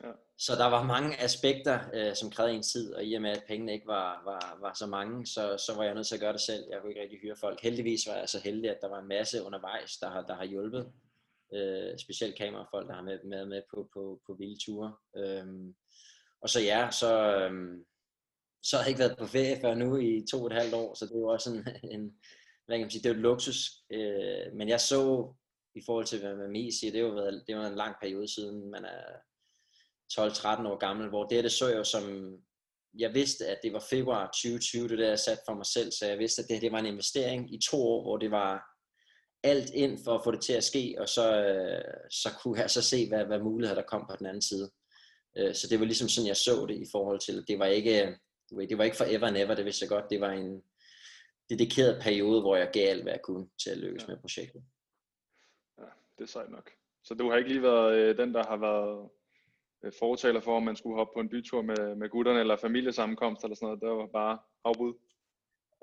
Ja. 0.02 0.10
Så 0.38 0.54
der 0.54 0.66
var 0.66 0.82
mange 0.82 1.22
aspekter, 1.22 1.80
øh, 1.94 2.14
som 2.14 2.30
krævede 2.30 2.54
en 2.54 2.62
tid, 2.62 2.94
og 2.94 3.04
i 3.04 3.14
og 3.14 3.22
med 3.22 3.30
at 3.30 3.44
pengene 3.48 3.72
ikke 3.72 3.86
var, 3.86 4.22
var, 4.24 4.58
var 4.60 4.74
så 4.74 4.86
mange, 4.86 5.26
så, 5.26 5.56
så 5.66 5.74
var 5.76 5.84
jeg 5.84 5.94
nødt 5.94 6.06
til 6.06 6.14
at 6.14 6.20
gøre 6.20 6.32
det 6.32 6.40
selv. 6.40 6.64
Jeg 6.70 6.80
kunne 6.80 6.90
ikke 6.90 7.02
rigtig 7.02 7.18
hyre 7.20 7.36
folk. 7.36 7.62
Heldigvis 7.62 8.06
var 8.08 8.14
jeg 8.14 8.28
så 8.28 8.40
heldig, 8.44 8.70
at 8.70 8.78
der 8.80 8.88
var 8.88 8.98
en 8.98 9.08
masse 9.08 9.42
undervejs, 9.42 9.96
der 9.96 10.10
har, 10.10 10.22
der 10.22 10.34
har 10.34 10.44
hjulpet. 10.44 10.92
Øh, 11.54 11.98
specielt 11.98 12.36
kamerafolk, 12.36 12.88
der 12.88 12.94
har 12.94 13.02
med, 13.02 13.18
med, 13.24 13.46
med 13.46 13.62
på, 13.70 13.88
på, 13.94 14.20
på 14.26 14.34
vilde 14.34 14.58
ture. 14.64 14.94
Øhm, 15.16 15.74
og 16.40 16.48
så 16.48 16.60
ja, 16.60 16.90
så, 16.90 17.36
øhm, 17.36 17.84
så 18.62 18.76
har 18.76 18.84
jeg 18.84 18.88
ikke 18.88 18.98
været 18.98 19.18
på 19.18 19.26
ferie 19.26 19.60
før 19.60 19.74
nu 19.74 19.96
i 19.96 20.26
to 20.30 20.40
og 20.40 20.46
et 20.46 20.52
halvt 20.52 20.74
år, 20.74 20.94
så 20.94 21.06
det 21.06 21.14
er 21.14 21.18
jo 21.18 21.26
også 21.26 21.50
en, 21.50 21.68
en 22.00 22.18
hvad 22.66 22.76
kan 22.76 22.84
man 22.84 22.90
sige, 22.90 23.02
det 23.02 23.08
er 23.08 23.14
jo 23.14 23.18
et 23.18 23.22
luksus. 23.22 23.70
Øh, 23.92 24.52
men 24.54 24.68
jeg 24.68 24.80
så, 24.80 25.32
i 25.74 25.82
forhold 25.86 26.06
til 26.06 26.20
hvad 26.20 26.34
med 26.36 26.72
siger, 26.72 26.92
det 26.92 27.00
har 27.00 27.08
jo 27.08 27.14
været, 27.14 27.44
det 27.46 27.56
var 27.56 27.66
en 27.66 27.74
lang 27.74 27.94
periode 28.02 28.34
siden, 28.34 28.70
man 28.70 28.84
er 28.84 29.02
12-13 30.12 30.68
år 30.68 30.78
gammel, 30.78 31.08
hvor 31.08 31.24
det, 31.24 31.44
det 31.44 31.52
så 31.52 31.68
jeg 31.68 31.76
jo 31.76 31.84
som, 31.84 32.36
jeg 32.98 33.14
vidste, 33.14 33.46
at 33.46 33.58
det 33.62 33.72
var 33.72 33.86
februar 33.90 34.26
2020, 34.26 34.88
det 34.88 34.98
der 34.98 35.08
jeg 35.08 35.18
satte 35.18 35.42
for 35.48 35.54
mig 35.54 35.66
selv, 35.66 35.92
så 35.92 36.06
jeg 36.06 36.18
vidste, 36.18 36.42
at 36.42 36.48
det, 36.48 36.56
her, 36.56 36.60
det 36.60 36.72
var 36.72 36.78
en 36.78 36.86
investering 36.86 37.54
i 37.54 37.60
to 37.70 37.76
år, 37.76 38.02
hvor 38.02 38.16
det 38.16 38.30
var 38.30 38.76
alt 39.42 39.70
ind 39.70 39.98
for 40.04 40.14
at 40.14 40.24
få 40.24 40.30
det 40.30 40.40
til 40.40 40.52
at 40.52 40.64
ske, 40.64 40.96
og 40.98 41.08
så, 41.08 41.44
øh, 41.44 41.94
så 42.10 42.30
kunne 42.42 42.60
jeg 42.60 42.70
så 42.70 42.82
se, 42.82 43.08
hvad, 43.08 43.24
hvad 43.24 43.38
muligheder 43.38 43.80
der 43.80 43.88
kom 43.88 44.06
på 44.10 44.16
den 44.18 44.26
anden 44.26 44.42
side. 44.42 44.70
Øh, 45.36 45.54
så 45.54 45.68
det 45.68 45.80
var 45.80 45.86
ligesom 45.86 46.08
sådan, 46.08 46.28
jeg 46.28 46.36
så 46.36 46.66
det 46.68 46.76
i 46.76 46.86
forhold 46.92 47.20
til, 47.20 47.44
det 47.48 47.58
var 47.58 47.66
ikke, 47.66 48.06
øh, 48.06 48.68
det 48.68 48.78
var 48.78 48.84
ikke 48.84 48.96
forever 48.96 49.26
and 49.26 49.36
ever, 49.36 49.54
det 49.54 49.64
vidste 49.64 49.82
jeg 49.82 49.88
godt. 49.88 50.10
Det 50.10 50.20
var 50.20 50.30
en 50.30 50.62
dedikeret 51.50 52.02
periode, 52.02 52.40
hvor 52.40 52.56
jeg 52.56 52.70
gav 52.72 52.88
alt, 52.90 53.02
hvad 53.02 53.12
jeg 53.12 53.22
kunne 53.22 53.48
til 53.62 53.70
at 53.70 53.78
lykkes 53.78 54.02
ja. 54.02 54.08
med 54.08 54.20
projektet. 54.20 54.62
Ja, 55.78 55.84
det 56.18 56.24
er 56.24 56.28
sejt 56.28 56.50
nok. 56.50 56.70
Så 57.04 57.14
du 57.14 57.30
har 57.30 57.36
ikke 57.36 57.50
lige 57.50 57.62
været 57.62 57.94
øh, 57.94 58.18
den, 58.18 58.34
der 58.34 58.44
har 58.48 58.56
været 58.56 59.08
øh, 59.84 59.92
fortaler 59.98 60.40
for, 60.40 60.56
om 60.56 60.62
man 60.62 60.76
skulle 60.76 60.96
hoppe 60.96 61.12
på 61.14 61.20
en 61.20 61.28
bytur 61.28 61.62
med, 61.62 61.94
med 61.94 62.08
gutterne, 62.08 62.40
eller 62.40 62.56
familiesammenkomst 62.56 63.44
eller 63.44 63.56
sådan 63.56 63.66
noget. 63.66 63.80
Det 63.82 63.88
var 63.88 64.06
bare 64.06 64.38
afbud. 64.64 64.94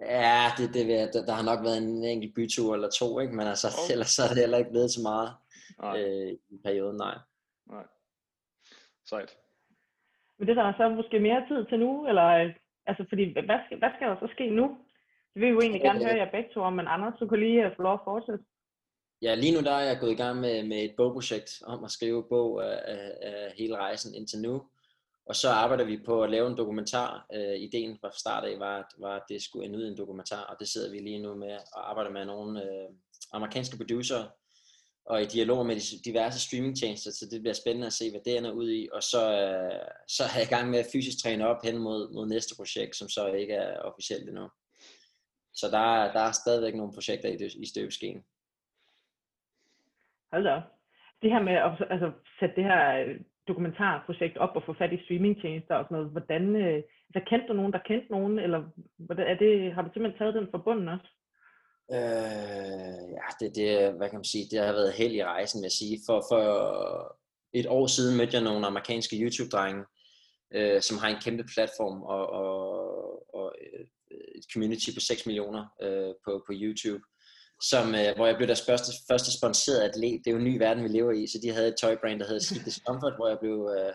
Ja, 0.02 0.46
det, 0.58 0.74
det, 0.74 1.14
der, 1.14 1.26
der 1.26 1.34
har 1.34 1.44
nok 1.44 1.66
været 1.66 1.78
en 1.78 2.04
enkelt 2.04 2.36
bytur 2.36 2.74
eller 2.74 2.90
to, 2.90 3.20
ikke? 3.20 3.36
men 3.36 3.48
altså, 3.48 3.68
okay. 3.68 3.92
ellers 3.94 4.10
så 4.10 4.22
er 4.24 4.28
det 4.28 4.38
heller 4.38 4.58
ikke 4.58 4.72
blevet 4.72 4.92
så 4.92 5.02
meget 5.02 5.30
nej. 5.80 6.02
øh, 6.02 6.32
i 6.50 6.58
perioden, 6.66 6.98
nej. 6.98 7.18
Nej. 7.66 7.86
Sejt. 9.06 9.38
Men 10.38 10.48
det 10.48 10.56
der 10.56 10.64
er 10.64 10.74
så 10.78 10.90
måske 10.90 11.20
mere 11.20 11.48
tid 11.48 11.66
til 11.66 11.80
nu, 11.80 12.08
eller 12.08 12.28
øh, 12.40 12.50
altså 12.86 13.06
fordi, 13.10 13.24
hvad 13.34 13.60
skal, 13.66 13.78
hvad 13.78 13.92
skal 13.96 14.08
der 14.08 14.18
så 14.20 14.28
ske 14.36 14.50
nu? 14.50 14.78
Det 15.34 15.42
vil 15.42 15.50
jo 15.50 15.60
egentlig 15.60 15.82
gerne 15.82 16.00
øh, 16.00 16.06
høre 16.06 16.18
jer 16.18 16.32
begge 16.32 16.50
to 16.54 16.60
om, 16.60 16.74
men 16.74 16.88
Anders, 16.88 17.14
du 17.20 17.28
kan 17.28 17.40
lige 17.40 17.66
øh, 17.66 17.76
få 17.76 17.82
lov 17.82 17.94
at 17.94 18.00
fortsætte. 18.04 18.44
Ja, 19.22 19.36
lige 19.36 19.54
nu 19.56 19.62
der 19.62 19.72
er 19.72 19.86
jeg 19.86 20.00
gået 20.00 20.12
i 20.12 20.22
gang 20.24 20.40
med, 20.40 20.64
med 20.64 20.84
et 20.84 20.94
bogprojekt 20.98 21.62
om 21.66 21.84
at 21.84 21.92
skrive 21.92 22.24
bog 22.30 22.66
af, 22.66 22.80
af, 22.86 23.12
af 23.22 23.54
hele 23.58 23.76
rejsen 23.76 24.16
indtil 24.16 24.42
nu. 24.42 24.64
Og 25.26 25.36
så 25.36 25.50
arbejder 25.50 25.84
vi 25.84 25.98
på 26.06 26.24
at 26.24 26.30
lave 26.30 26.48
en 26.48 26.58
dokumentar. 26.58 27.26
Øh, 27.34 27.56
ideen 27.56 27.98
fra 28.02 28.12
start 28.18 28.44
af 28.44 28.60
var, 28.60 28.94
var, 29.00 29.16
at 29.16 29.24
det 29.30 29.42
skulle 29.42 29.66
ende 29.66 29.78
ud 29.78 29.86
i 29.86 29.88
en 29.88 29.98
dokumentar, 29.98 30.44
og 30.44 30.56
det 30.60 30.68
sidder 30.68 30.92
vi 30.92 31.00
lige 31.00 31.22
nu 31.22 31.36
med 31.36 31.58
og 31.74 31.90
arbejder 31.90 32.12
med 32.12 32.26
nogle 32.26 32.64
øh, 32.64 32.90
amerikanske 33.34 33.78
producer 33.78 34.24
og 35.06 35.22
i 35.22 35.26
dialog 35.26 35.66
med 35.66 35.76
de 35.76 35.82
diverse 36.06 36.40
streamingtjenester, 36.40 37.12
så 37.12 37.26
det 37.32 37.42
bliver 37.42 37.54
spændende 37.54 37.88
at 37.88 37.94
se, 37.94 38.12
hvad 38.12 38.22
det 38.26 38.38
ender 38.38 38.52
ud 38.52 38.70
i. 38.72 38.90
Og 38.94 39.04
så, 39.04 39.32
øh, 39.32 39.80
så 40.08 40.24
er 40.24 40.30
jeg 40.36 40.44
i 40.44 40.54
gang 40.56 40.70
med 40.70 40.80
at 40.80 40.88
fysisk 40.94 41.24
træne 41.24 41.48
op 41.48 41.64
hen 41.64 41.78
mod, 41.78 42.14
mod 42.14 42.28
næste 42.28 42.56
projekt, 42.56 42.96
som 42.96 43.10
så 43.10 43.28
ikke 43.28 43.54
er 43.54 43.80
officielt 43.80 44.30
endnu. 44.30 44.50
Så 45.54 45.68
der, 45.72 46.14
der 46.14 46.20
er 46.20 46.32
stadigvæk 46.32 46.76
nogle 46.76 46.94
projekter 46.94 47.30
i, 47.30 47.36
i 47.64 47.66
støbeskeen. 47.66 48.24
Hold 50.32 50.44
da 50.44 50.62
Det 51.22 51.32
her 51.32 51.42
med 51.42 51.54
at 51.54 51.72
altså, 51.90 52.12
sætte 52.40 52.56
det 52.56 52.64
her 52.64 53.06
øh, 53.06 53.20
dokumentarprojekt 53.48 54.38
op 54.38 54.56
og 54.56 54.64
få 54.66 54.74
fat 54.74 54.94
i 54.94 55.04
streamingtjenester 55.04 55.76
og 55.76 55.86
sådan 55.86 55.96
noget, 55.98 56.12
hvordan, 56.12 56.56
øh, 56.56 56.84
altså 57.08 57.30
kendte 57.30 57.48
du 57.48 57.54
nogen, 57.54 57.74
der 57.74 57.88
kendte 57.88 58.12
nogen, 58.12 58.40
eller 58.40 58.64
hvordan, 58.98 59.28
er 59.28 59.38
det, 59.38 59.74
har 59.74 59.82
du 59.82 59.90
simpelthen 59.94 60.20
taget 60.20 60.34
den 60.34 60.48
fra 60.52 60.58
bunden 60.66 60.88
også? 60.88 61.10
Øh, 61.96 63.04
ja, 63.18 63.28
det, 63.40 63.56
det, 63.56 63.94
hvad 63.98 64.10
kan 64.10 64.20
man 64.20 64.32
sige, 64.34 64.46
det 64.52 64.60
har 64.60 64.74
været 64.74 64.94
held 64.94 65.14
i 65.14 65.24
rejsen, 65.24 65.60
vil 65.60 65.70
jeg 65.70 65.80
sige. 65.82 66.00
For, 66.08 66.18
for 66.30 66.42
et 67.54 67.68
år 67.68 67.88
siden 67.88 68.18
mødte 68.18 68.36
jeg 68.36 68.44
nogle 68.44 68.68
amerikanske 68.68 69.16
YouTube-drenge, 69.22 69.84
øh, 70.58 70.82
som 70.82 70.98
har 70.98 71.08
en 71.10 71.22
kæmpe 71.26 71.44
platform 71.54 72.02
og, 72.02 72.24
og, 72.42 72.58
et 74.44 74.54
community 74.54 74.90
på 74.94 75.00
6 75.00 75.26
millioner 75.26 75.64
øh, 75.84 76.14
på, 76.26 76.32
på 76.48 76.54
YouTube 76.62 77.04
som, 77.72 77.96
øh, 77.96 78.16
hvor 78.16 78.28
jeg 78.28 78.36
blev 78.36 78.48
deres 78.48 78.66
første, 78.66 78.92
første 79.10 79.38
sponsoreret 79.38 79.90
atlet. 79.90 80.22
Det 80.22 80.28
er 80.28 80.36
jo 80.36 80.38
en 80.38 80.50
ny 80.52 80.58
verden, 80.58 80.84
vi 80.84 80.90
lever 80.90 81.12
i, 81.12 81.28
så 81.28 81.40
de 81.44 81.50
havde 81.50 81.68
et 81.68 81.80
tøjbrand, 81.82 82.20
der 82.20 82.28
hedder 82.28 82.42
City 82.42 82.66
Discomfort, 82.66 83.16
hvor 83.16 83.28
jeg 83.28 83.40
blev 83.40 83.58
øh, 83.78 83.94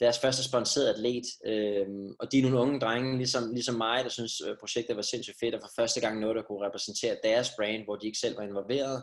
deres 0.00 0.18
første 0.18 0.44
sponsoreret 0.48 0.94
atlet. 0.94 1.26
Øh, 1.46 1.86
og 2.20 2.32
de 2.32 2.38
er 2.38 2.42
nogle 2.42 2.58
unge 2.58 2.80
drenge, 2.80 3.16
ligesom, 3.16 3.52
ligesom 3.52 3.74
mig, 3.74 4.04
der 4.04 4.10
synes 4.10 4.34
øh, 4.46 4.56
projektet 4.60 4.96
var 4.96 5.02
sindssygt 5.02 5.40
fedt, 5.40 5.54
og 5.54 5.60
for 5.62 5.82
første 5.82 6.00
gang 6.00 6.20
noget, 6.20 6.36
der 6.36 6.42
kunne 6.42 6.66
repræsentere 6.66 7.16
deres 7.24 7.48
brand, 7.56 7.84
hvor 7.84 7.96
de 7.96 8.06
ikke 8.06 8.18
selv 8.18 8.36
var 8.36 8.42
involveret. 8.42 9.02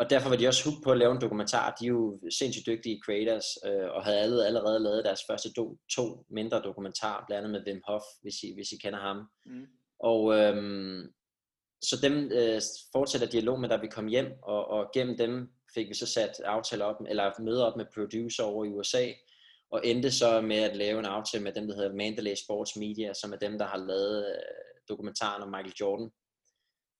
Og 0.00 0.10
derfor 0.10 0.28
var 0.28 0.36
de 0.36 0.48
også 0.48 0.64
hooked 0.64 0.82
på 0.84 0.90
at 0.92 0.98
lave 0.98 1.12
en 1.12 1.20
dokumentar. 1.20 1.76
De 1.80 1.84
er 1.84 1.88
jo 1.88 2.20
sindssygt 2.38 2.66
dygtige 2.66 3.00
creators, 3.04 3.48
øh, 3.66 3.88
og 3.96 4.04
havde 4.04 4.18
allerede, 4.18 4.46
allerede 4.46 4.80
lavet 4.82 5.04
deres 5.04 5.20
første 5.30 5.52
to, 5.52 5.78
to 5.96 6.24
mindre 6.30 6.62
dokumentarer, 6.62 7.24
blandt 7.26 7.44
andet 7.44 7.52
med 7.52 7.72
Wim 7.72 7.82
Hof, 7.88 8.02
hvis 8.22 8.42
I, 8.42 8.54
hvis 8.54 8.72
I 8.72 8.76
kender 8.76 9.00
ham. 9.00 9.16
Mm. 9.46 9.66
Og, 10.00 10.34
øhm, 10.38 11.12
så 11.82 11.96
dem 12.02 12.30
øh, 12.32 12.60
fortsætter 12.92 13.26
dialog 13.26 13.60
med, 13.60 13.68
da 13.68 13.76
vi 13.76 13.86
kom 13.86 14.06
hjem, 14.06 14.32
og, 14.42 14.68
og 14.68 14.90
gennem 14.94 15.16
dem 15.16 15.48
fik 15.74 15.88
vi 15.88 15.94
så 15.94 16.06
sat 16.06 16.40
aftaler 16.44 16.84
op, 16.84 16.96
eller 17.08 17.40
møder 17.40 17.64
op 17.64 17.76
med 17.76 17.86
producer 17.94 18.44
over 18.44 18.64
i 18.64 18.68
USA, 18.68 19.06
og 19.70 19.80
endte 19.84 20.10
så 20.10 20.40
med 20.40 20.56
at 20.56 20.76
lave 20.76 20.98
en 20.98 21.04
aftale 21.04 21.44
med 21.44 21.52
dem, 21.52 21.66
der 21.68 21.74
hedder 21.74 21.94
Mandalay 21.94 22.34
Sports 22.34 22.76
Media, 22.76 23.12
som 23.14 23.32
er 23.32 23.36
dem, 23.36 23.58
der 23.58 23.66
har 23.66 23.78
lavet 23.78 24.26
øh, 24.26 24.42
dokumentaren 24.88 25.42
om 25.42 25.48
Michael 25.48 25.74
Jordan. 25.80 26.10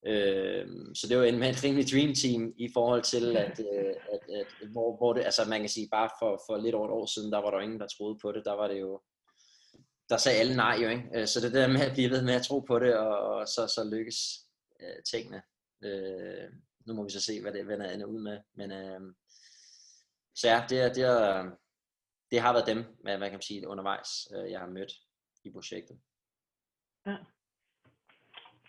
Øh, 0.07 0.67
så 0.95 1.07
det 1.09 1.19
var 1.19 1.25
en, 1.25 1.43
en 1.43 1.65
rimelig 1.65 1.87
dream 1.93 2.15
team 2.15 2.55
i 2.59 2.69
forhold 2.75 3.03
til, 3.03 3.37
at, 3.37 3.61
øh, 3.61 3.95
at, 4.13 4.21
at 4.41 4.69
hvor, 4.73 4.97
hvor 4.97 5.13
det, 5.13 5.25
altså 5.25 5.45
man 5.49 5.61
kan 5.61 5.69
sige, 5.69 5.89
bare 5.93 6.11
for, 6.21 6.43
for 6.47 6.57
lidt 6.57 6.75
over 6.75 6.89
et 6.89 6.93
år 6.93 7.07
siden, 7.07 7.33
der 7.33 7.39
var 7.39 7.51
der 7.51 7.61
ingen, 7.61 7.81
der 7.81 7.87
troede 7.87 8.19
på 8.23 8.33
det, 8.33 8.45
der 8.45 8.53
var 8.53 8.69
det 8.69 8.81
jo, 8.81 9.01
der 10.09 10.17
sagde 10.17 10.39
alle 10.39 10.57
nej 10.57 10.79
jo, 10.83 10.89
ikke? 10.89 11.09
Øh, 11.15 11.27
så 11.27 11.41
det 11.41 11.53
der 11.53 11.69
med 11.69 11.81
at 11.81 11.93
blive 11.93 12.11
ved 12.11 12.23
med 12.25 12.35
at 12.35 12.43
tro 12.43 12.61
på 12.61 12.79
det, 12.79 12.97
og, 12.97 13.19
og 13.19 13.49
så, 13.49 13.67
så 13.67 13.91
lykkes 13.97 14.19
øh, 14.81 15.03
tingene. 15.11 15.43
Øh, 15.85 16.53
nu 16.87 16.95
må 16.95 17.05
vi 17.05 17.11
så 17.11 17.21
se, 17.21 17.43
hvad 17.43 17.53
det, 17.53 17.65
hvad 17.65 17.95
ender 17.95 18.07
ud 18.07 18.23
med. 18.23 18.41
Men, 18.55 18.73
øh, 18.73 19.01
så 20.35 20.49
ja, 20.49 20.65
det, 20.69 20.97
det, 20.97 21.05
er, 21.05 21.51
det 22.31 22.41
har 22.41 22.53
været 22.53 22.67
dem, 22.67 22.85
hvad, 23.03 23.19
hvad 23.19 23.29
kan 23.29 23.37
man 23.37 23.43
sige, 23.43 23.69
undervejs, 23.69 24.11
øh, 24.35 24.51
jeg 24.51 24.61
har 24.61 24.67
mødt 24.67 24.93
i 25.45 25.53
projektet. 25.53 26.01
Ja. 27.07 27.17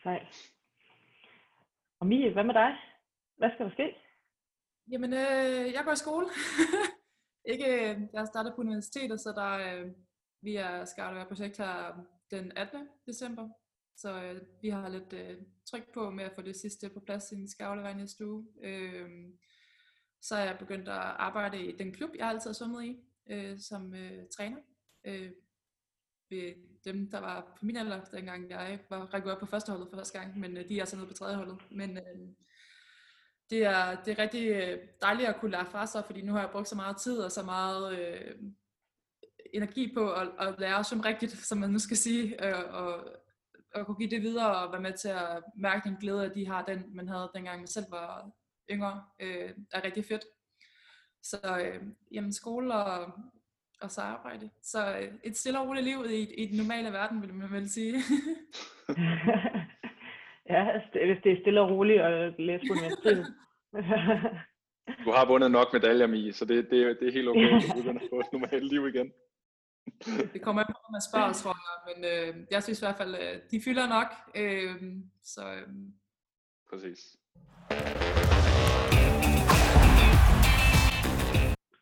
Sejt. 0.04 0.28
Og 2.00 2.08
Mie, 2.08 2.34
hvad 2.34 2.44
med 2.44 2.54
dig? 2.54 2.72
Hvad 3.38 3.50
skal 3.54 3.66
der 3.66 3.72
ske? 3.72 3.98
Jamen, 4.92 5.14
øh, 5.14 5.74
jeg 5.74 5.84
går 5.86 5.92
i 5.92 5.96
skole. 6.06 6.28
ikke, 7.54 7.70
jeg 8.14 8.20
har 8.22 8.26
startet 8.26 8.54
på 8.56 8.62
universitetet, 8.62 9.22
så 9.22 9.30
der, 9.32 9.52
øh, 9.54 9.92
vi 10.42 10.56
er, 10.56 10.86
skal 10.86 11.16
være 11.16 11.26
projekt 11.26 11.58
her 11.58 12.06
den 12.32 12.58
18. 12.58 12.88
december. 13.06 13.50
Så 13.98 14.24
øh, 14.24 14.42
vi 14.62 14.70
har 14.70 14.90
lidt 14.90 15.14
øh, 15.14 15.38
tryk 15.66 15.94
på 15.94 16.10
med 16.10 16.24
at 16.24 16.34
få 16.36 16.42
det 16.42 16.56
sidste 16.56 16.90
på 16.90 17.00
plads, 17.00 17.32
inden 17.32 17.44
vi 17.44 17.50
skal 17.50 17.64
aflevere 17.64 17.98
næste 17.98 18.28
uge. 18.28 18.48
Øh, 18.64 19.10
så 20.22 20.36
er 20.36 20.46
jeg 20.46 20.58
begyndt 20.60 20.88
at 20.88 20.96
arbejde 20.96 21.66
i 21.66 21.78
den 21.78 21.92
klub, 21.94 22.10
jeg 22.18 22.28
altid 22.28 22.50
har 22.50 22.54
svømmet 22.54 22.84
i, 22.84 22.98
øh, 23.30 23.60
som 23.60 23.94
øh, 23.94 24.28
træner. 24.38 24.58
Øh, 25.04 25.32
ved 26.30 26.54
dem, 26.86 27.12
der 27.12 27.20
var 27.20 27.54
på 27.60 27.66
min 27.66 27.78
alder, 27.78 28.04
dengang 28.04 28.50
jeg 28.50 28.80
var 28.90 29.14
rækket 29.14 29.32
op 29.32 29.40
på 29.40 29.46
første 29.46 29.72
holdet 29.72 29.90
for 29.90 29.98
første 29.98 30.20
gang, 30.20 30.40
men 30.40 30.58
øh, 30.58 30.70
de 30.70 30.80
er 30.80 30.86
så 30.86 30.96
nede 30.96 31.08
på 31.08 31.14
tredje 31.14 31.36
holdet. 31.36 31.58
Men 31.72 31.98
øh, 31.98 32.28
det, 33.50 33.66
er, 33.66 34.04
det 34.04 34.12
er 34.12 34.24
rigtig 34.24 34.48
øh, 34.48 34.80
dejligt 35.02 35.30
at 35.30 35.40
kunne 35.40 35.52
lære 35.52 35.66
fra 35.66 35.86
sig, 35.86 36.06
fordi 36.06 36.22
nu 36.22 36.32
har 36.32 36.40
jeg 36.40 36.52
brugt 36.52 36.68
så 36.68 36.76
meget 36.76 36.98
tid 36.98 37.20
og 37.20 37.32
så 37.32 37.44
meget 37.44 38.00
øh, 38.00 38.36
energi 39.54 39.94
på 39.94 40.12
at, 40.12 40.30
at 40.40 40.56
lære 40.60 40.84
svømme 40.84 41.06
rigtigt, 41.06 41.32
som 41.32 41.58
man 41.58 41.70
nu 41.70 41.80
skal 41.80 41.98
sige, 41.98 42.46
øh, 42.48 42.74
og 42.74 43.18
at 43.76 43.86
kunne 43.86 43.98
give 43.98 44.10
det 44.10 44.22
videre 44.22 44.56
og 44.56 44.72
være 44.72 44.82
med 44.82 44.94
til 44.94 45.08
at 45.08 45.44
mærke 45.56 45.90
den 45.90 45.98
glæde, 45.98 46.26
at 46.26 46.36
de 46.36 46.48
har 46.48 46.66
den, 46.66 46.86
man 46.96 47.08
havde 47.08 47.32
dengang 47.36 47.60
man 47.60 47.68
selv 47.68 47.86
var 47.92 48.30
yngre, 48.72 49.04
øh, 49.20 49.50
er 49.72 49.84
rigtig 49.84 50.06
fedt. 50.06 50.24
Så 51.24 51.38
øh, 51.66 51.82
jamen, 52.12 52.34
skole 52.34 52.74
og, 52.76 53.14
og 53.82 53.92
så 53.92 54.02
arbejde. 54.02 54.50
Så 54.62 54.98
øh, 54.98 55.12
et 55.24 55.38
stille 55.38 55.60
og 55.60 55.68
roligt 55.68 55.86
liv 55.86 56.06
i, 56.10 56.44
i 56.44 56.46
den 56.46 56.58
normale 56.58 56.92
verden, 56.92 57.22
vil 57.22 57.34
man 57.34 57.52
vel 57.52 57.70
sige. 57.70 57.94
ja, 60.50 60.72
hvis 61.06 61.22
det 61.24 61.32
er 61.32 61.42
stille 61.42 61.62
og 61.62 61.70
roligt 61.70 62.02
at 62.02 62.34
læse 62.40 62.64
på 62.68 62.74
universitetet. 62.74 63.34
du 65.06 65.12
har 65.12 65.28
vundet 65.28 65.52
nok 65.52 65.74
medaljer, 65.74 66.08
Mie, 66.08 66.34
så 66.34 66.46
det, 66.46 66.68
det, 66.72 66.98
det 67.00 67.08
er 67.08 67.12
helt 67.12 67.28
okay, 67.28 67.56
at 67.56 67.64
du 67.64 67.82
begynder 67.82 68.02
at 68.02 68.10
få 68.10 68.20
et 68.20 68.34
normalt 68.34 68.68
liv 68.74 68.88
igen. 68.88 69.12
Det 70.34 70.42
kommer 70.42 70.62
an 70.62 70.68
på, 70.74 70.80
når 70.84 70.92
man 70.98 71.08
spørger, 71.10 71.34
tror 71.34 71.56
jeg. 71.66 71.76
Men 71.90 71.98
øh, 72.14 72.46
jeg 72.52 72.64
synes 72.64 72.82
i 72.82 72.86
hvert 72.86 73.00
fald, 73.02 73.16
øh, 73.16 73.36
de 73.52 73.62
fylder 73.66 73.88
nok. 73.98 74.10
Øh, 74.42 74.76
så, 75.24 75.42
øh. 75.56 75.68
Præcis. 76.70 77.00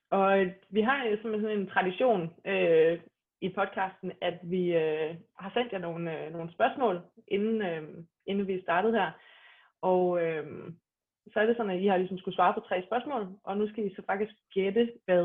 Og 0.09 0.45
vi 0.69 0.81
har 0.81 1.03
jo 1.03 1.17
simpelthen 1.21 1.59
en 1.59 1.67
tradition 1.67 2.21
øh, 2.45 2.99
i 3.41 3.49
podcasten, 3.49 4.11
at 4.21 4.37
vi 4.43 4.63
øh, 4.83 5.15
har 5.39 5.51
sendt 5.53 5.73
jer 5.73 5.79
nogle, 5.79 6.03
øh, 6.17 6.33
nogle 6.33 6.53
spørgsmål, 6.53 7.01
inden, 7.27 7.61
øh, 7.61 7.83
inden 8.25 8.47
vi 8.47 8.61
startede 8.61 8.93
her. 8.93 9.11
Og 9.81 10.23
øh, 10.23 10.45
så 11.33 11.39
er 11.39 11.45
det 11.45 11.57
sådan, 11.57 11.71
at 11.71 11.81
I 11.81 11.87
har 11.87 11.97
ligesom 11.97 12.17
skulle 12.17 12.35
svare 12.35 12.53
på 12.53 12.59
tre 12.59 12.83
spørgsmål, 12.87 13.23
og 13.43 13.57
nu 13.57 13.69
skal 13.69 13.85
I 13.85 13.95
så 13.95 14.01
faktisk 14.05 14.33
gætte, 14.53 14.93
hvad 15.05 15.23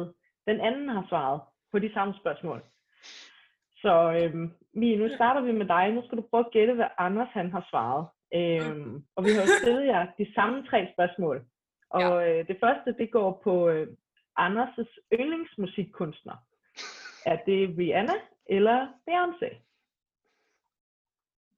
den 0.48 0.60
anden 0.60 0.88
har 0.88 1.06
svaret 1.08 1.40
på 1.72 1.78
de 1.78 1.92
samme 1.92 2.14
spørgsmål. 2.20 2.62
Så 3.76 4.18
øhm, 4.22 4.52
Mie, 4.74 4.96
nu 4.96 5.14
starter 5.14 5.40
vi 5.40 5.52
med 5.52 5.66
dig. 5.66 5.92
Nu 5.92 6.02
skal 6.06 6.18
du 6.18 6.24
prøve 6.30 6.44
at 6.46 6.52
gætte, 6.52 6.74
hvad 6.74 6.88
Anders 6.98 7.28
han 7.32 7.50
har 7.50 7.66
svaret. 7.70 8.06
Øhm, 8.34 9.04
og 9.16 9.24
vi 9.24 9.30
har 9.30 9.40
jo 9.40 9.48
stillet 9.62 9.86
jer 9.86 10.06
de 10.18 10.34
samme 10.34 10.66
tre 10.66 10.88
spørgsmål. 10.94 11.44
Og 11.90 12.00
ja. 12.00 12.38
øh, 12.38 12.48
det 12.48 12.56
første, 12.60 12.94
det 12.98 13.12
går 13.12 13.40
på 13.44 13.68
øh, 13.68 13.86
Anders' 14.38 14.98
yndlingsmusikkunstner. 15.12 16.36
Er 17.26 17.36
det 17.46 17.78
Rihanna 17.78 18.16
eller 18.46 18.78
Beyoncé? 19.08 19.48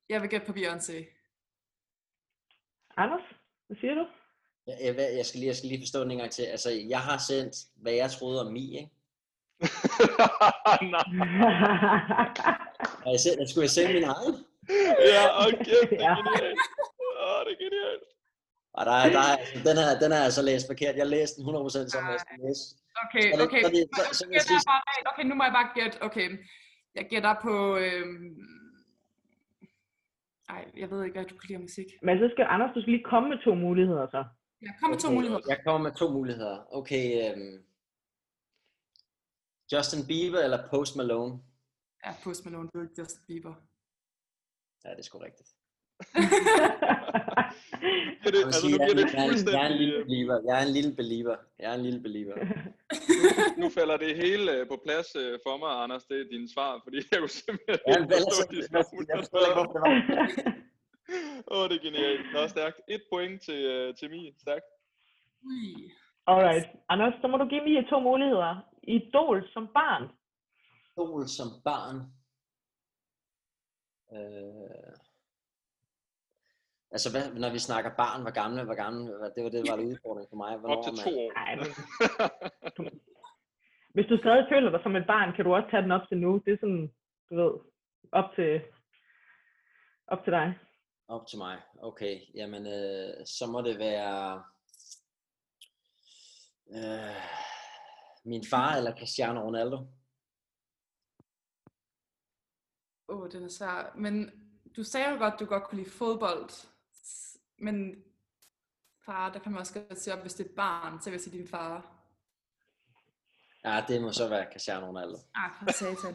Jeg 0.08 0.22
vil 0.22 0.30
gætte 0.30 0.46
på 0.46 0.52
Beyoncé. 0.52 0.96
Anders, 2.96 3.22
hvad 3.66 3.76
siger 3.76 3.94
du? 3.94 4.06
Jeg, 4.66 4.76
jeg, 4.84 4.94
jeg, 5.16 5.26
skal 5.26 5.38
lige, 5.38 5.48
jeg 5.48 5.56
skal 5.56 5.68
lige 5.68 5.82
forstå 5.82 6.02
den 6.02 6.10
en 6.10 6.18
gang 6.18 6.30
til. 6.30 6.42
Altså, 6.42 6.70
jeg 6.88 7.00
har 7.00 7.18
sendt, 7.18 7.56
hvad 7.76 7.92
jeg 7.92 8.10
troede 8.10 8.46
om 8.46 8.52
Mi, 8.52 8.76
ikke? 8.78 8.90
Nej. 10.94 11.06
Jeg, 13.06 13.18
jeg 13.40 13.48
skulle 13.50 13.64
jeg 13.68 13.74
sende 13.76 13.92
min 13.98 14.06
egen? 14.14 14.34
Ja, 15.14 15.22
okay, 15.44 15.80
det 15.90 15.98
er 15.98 16.04
Ja. 16.06 16.14
genialt. 16.20 16.60
Åh, 17.26 17.40
det 17.46 17.52
er 17.56 17.60
genialt. 17.64 18.04
Og 18.78 18.82
der, 18.88 18.92
er- 19.02 19.10
der, 19.16 19.22
er, 19.30 19.34
altså, 19.42 19.54
den, 19.68 19.76
her, 19.82 19.88
den 20.02 20.10
her 20.14 20.20
er 20.20 20.26
altså 20.30 20.42
læst 20.42 20.66
forkert. 20.72 20.94
Jeg 21.02 21.06
læste 21.16 21.34
den 21.40 21.44
100% 21.48 21.88
som 21.94 22.02
Nej. 22.04 22.16
SMS. 22.22 22.60
Okay, 23.04 23.26
Så 23.32 23.36
det- 23.38 23.46
okay. 23.46 23.60
så 23.62 23.66
er 23.68 23.72
det- 23.76 23.88
så- 23.96 24.14
så 24.18 24.22
vil 24.26 24.34
jeg 24.38 24.42
sige- 24.50 24.66
bare. 24.72 24.82
Okay, 25.10 25.24
nu 25.28 25.34
må 25.38 25.42
jeg 25.48 25.54
bare 25.58 25.68
gætte. 25.78 25.96
Okay, 26.08 26.26
jeg 26.98 27.04
gætter 27.12 27.34
på... 27.46 27.54
Øhm... 27.84 28.30
Ej, 30.54 30.62
jeg 30.82 30.90
ved 30.90 31.04
ikke, 31.04 31.16
hvad 31.18 31.24
du 31.32 31.36
kan 31.40 31.48
lide 31.48 31.62
musik. 31.68 31.86
Men 32.02 32.18
så 32.18 32.26
skal 32.34 32.44
Anders, 32.54 32.70
du 32.74 32.80
skal 32.80 32.92
lige 32.96 33.04
komme 33.12 33.28
med 33.28 33.38
to 33.46 33.54
muligheder 33.54 34.06
så. 34.16 34.24
Jeg 34.62 34.72
kommer 34.80 34.94
med 34.94 35.00
to 35.04 35.10
muligheder. 35.16 35.40
Jeg 35.48 35.58
kommer 35.66 35.80
med 35.88 35.92
to 36.00 36.06
muligheder. 36.16 36.56
Okay, 36.78 37.04
øhm, 37.22 37.54
Justin 39.72 40.06
Bieber 40.06 40.38
eller 40.40 40.68
Post 40.70 40.96
Malone? 40.96 41.34
Ja, 42.06 42.10
Post 42.24 42.44
Malone, 42.44 42.68
det 42.72 42.78
er 42.78 42.82
ikke 42.82 42.94
Justin 43.00 43.22
Bieber. 43.28 43.54
Ja, 44.84 44.90
det 44.90 44.98
er 44.98 45.02
sgu 45.02 45.18
rigtigt. 45.18 45.48
Det, 48.24 48.24
Jeg, 48.24 48.32
vil 48.32 48.44
altså, 48.44 48.60
sige, 48.60 48.72
nu 48.76 48.78
jeg, 48.84 48.88
bliver 48.94 49.06
det 49.06 49.14
er, 49.14 49.18
jeg, 49.18 49.26
er, 49.26 49.30
en- 49.30 49.46
jeg 49.48 49.62
er 49.62 49.66
en 49.66 49.72
fuldstændig... 49.72 49.78
lille 49.80 49.96
øh, 49.98 50.04
believer. 50.06 50.36
Jeg 50.48 50.54
er 50.60 50.66
en 50.66 50.72
lille 50.72 50.92
believer. 51.00 51.36
Jeg 51.58 51.70
er 51.70 51.74
en 51.74 51.82
lille 51.82 52.00
believer. 52.06 52.34
Nu 53.60 53.68
falder 53.68 53.96
det 53.96 54.16
hele 54.16 54.52
øh, 54.56 54.68
på 54.68 54.76
plads 54.86 55.08
øh, 55.16 55.38
for 55.46 55.56
mig, 55.62 55.72
Anders. 55.82 56.04
Det 56.04 56.16
er 56.20 56.24
dine 56.34 56.48
svar, 56.54 56.80
fordi 56.84 56.96
jeg 57.10 57.18
kunne 57.18 57.28
simpelthen 57.28 57.78
Ja, 57.88 57.92
ikke 58.00 58.14
forstå 58.14 58.52
de 58.52 58.56
jeg, 58.56 59.24
svar. 59.28 59.62
det. 59.72 60.54
Åh, 61.52 61.58
oh, 61.62 61.68
det 61.68 61.76
er 61.78 61.82
genialt. 61.88 62.26
Nå, 62.34 62.48
stærkt. 62.48 62.78
Et 62.88 63.02
point 63.12 63.42
til, 63.46 63.60
til 63.98 64.10
Mie. 64.10 64.32
Stærkt. 64.40 64.64
Ui. 65.46 65.90
Alright. 66.26 66.66
Anders, 66.88 67.14
så 67.20 67.28
må 67.28 67.36
du 67.36 67.44
give 67.48 67.64
mig 67.64 67.86
to 67.90 68.00
muligheder. 68.00 68.52
Idol 68.82 69.48
som 69.52 69.68
barn. 69.74 70.02
Idol 70.96 71.28
som 71.28 71.46
barn. 71.64 71.96
Øh, 74.14 74.92
altså, 76.90 77.08
hvad, 77.10 77.40
når 77.40 77.50
vi 77.52 77.58
snakker 77.58 77.90
barn, 77.96 78.22
hvor 78.22 78.30
gamle, 78.30 78.64
hvor 78.64 78.74
gamle, 78.74 79.00
det 79.34 79.44
var 79.44 79.50
det, 79.50 79.66
der 79.66 79.72
var 79.72 79.82
en 79.82 79.88
udfordring 79.92 80.28
for 80.30 80.36
mig. 80.36 80.56
Hvornår 80.58 80.76
Op 80.76 80.84
til 80.84 80.92
to 81.04 81.10
man- 81.10 81.18
år. 81.18 81.32
Ej, 81.42 81.54
men 81.56 81.70
hvis 83.94 84.06
du 84.06 84.16
stadig 84.18 84.46
føler 84.52 84.70
dig 84.70 84.80
som 84.82 84.96
et 84.96 85.06
barn, 85.06 85.32
kan 85.36 85.44
du 85.44 85.54
også 85.54 85.68
tage 85.70 85.82
den 85.82 85.92
op 85.92 86.08
til 86.08 86.18
nu. 86.18 86.42
Det 86.44 86.52
er 86.52 86.56
sådan, 86.60 86.92
du 87.30 87.34
ved, 87.42 87.52
op 88.12 88.28
til, 88.36 88.62
op 90.06 90.24
til 90.24 90.32
dig. 90.32 90.58
Op 91.08 91.26
til 91.26 91.38
mig. 91.38 91.56
Okay, 91.82 92.14
jamen 92.34 92.66
øh, 92.66 93.26
så 93.26 93.44
må 93.52 93.60
det 93.62 93.78
være 93.78 94.42
øh, 96.76 97.16
min 98.24 98.44
far 98.50 98.74
eller 98.76 98.96
Cristiano 98.96 99.40
Ronaldo. 99.40 99.76
Åh, 103.08 103.20
oh, 103.20 103.30
den 103.30 103.44
er 103.44 103.48
svær. 103.48 103.92
Men 103.96 104.30
du 104.76 104.84
sagde 104.84 105.10
jo 105.10 105.18
godt, 105.18 105.40
du 105.40 105.44
godt 105.44 105.64
kunne 105.64 105.82
lide 105.82 105.90
fodbold. 105.90 106.50
Men 107.58 108.04
far, 109.04 109.32
der 109.32 109.38
kan 109.38 109.52
man 109.52 109.60
også 109.60 109.74
godt 109.74 109.98
se 109.98 110.12
op, 110.12 110.20
hvis 110.20 110.34
det 110.34 110.46
er 110.46 110.50
et 110.50 110.56
barn, 110.56 111.00
så 111.00 111.10
vil 111.10 111.16
jeg 111.16 111.20
sige 111.20 111.38
din 111.38 111.48
far. 111.48 112.02
Ja, 113.64 113.84
det 113.88 114.02
må 114.02 114.12
så 114.12 114.28
være 114.28 114.46
Cristiano 114.52 114.86
Ronaldo. 114.86 115.18
Ah, 115.34 115.50
for 115.58 115.72
satan. 115.72 116.14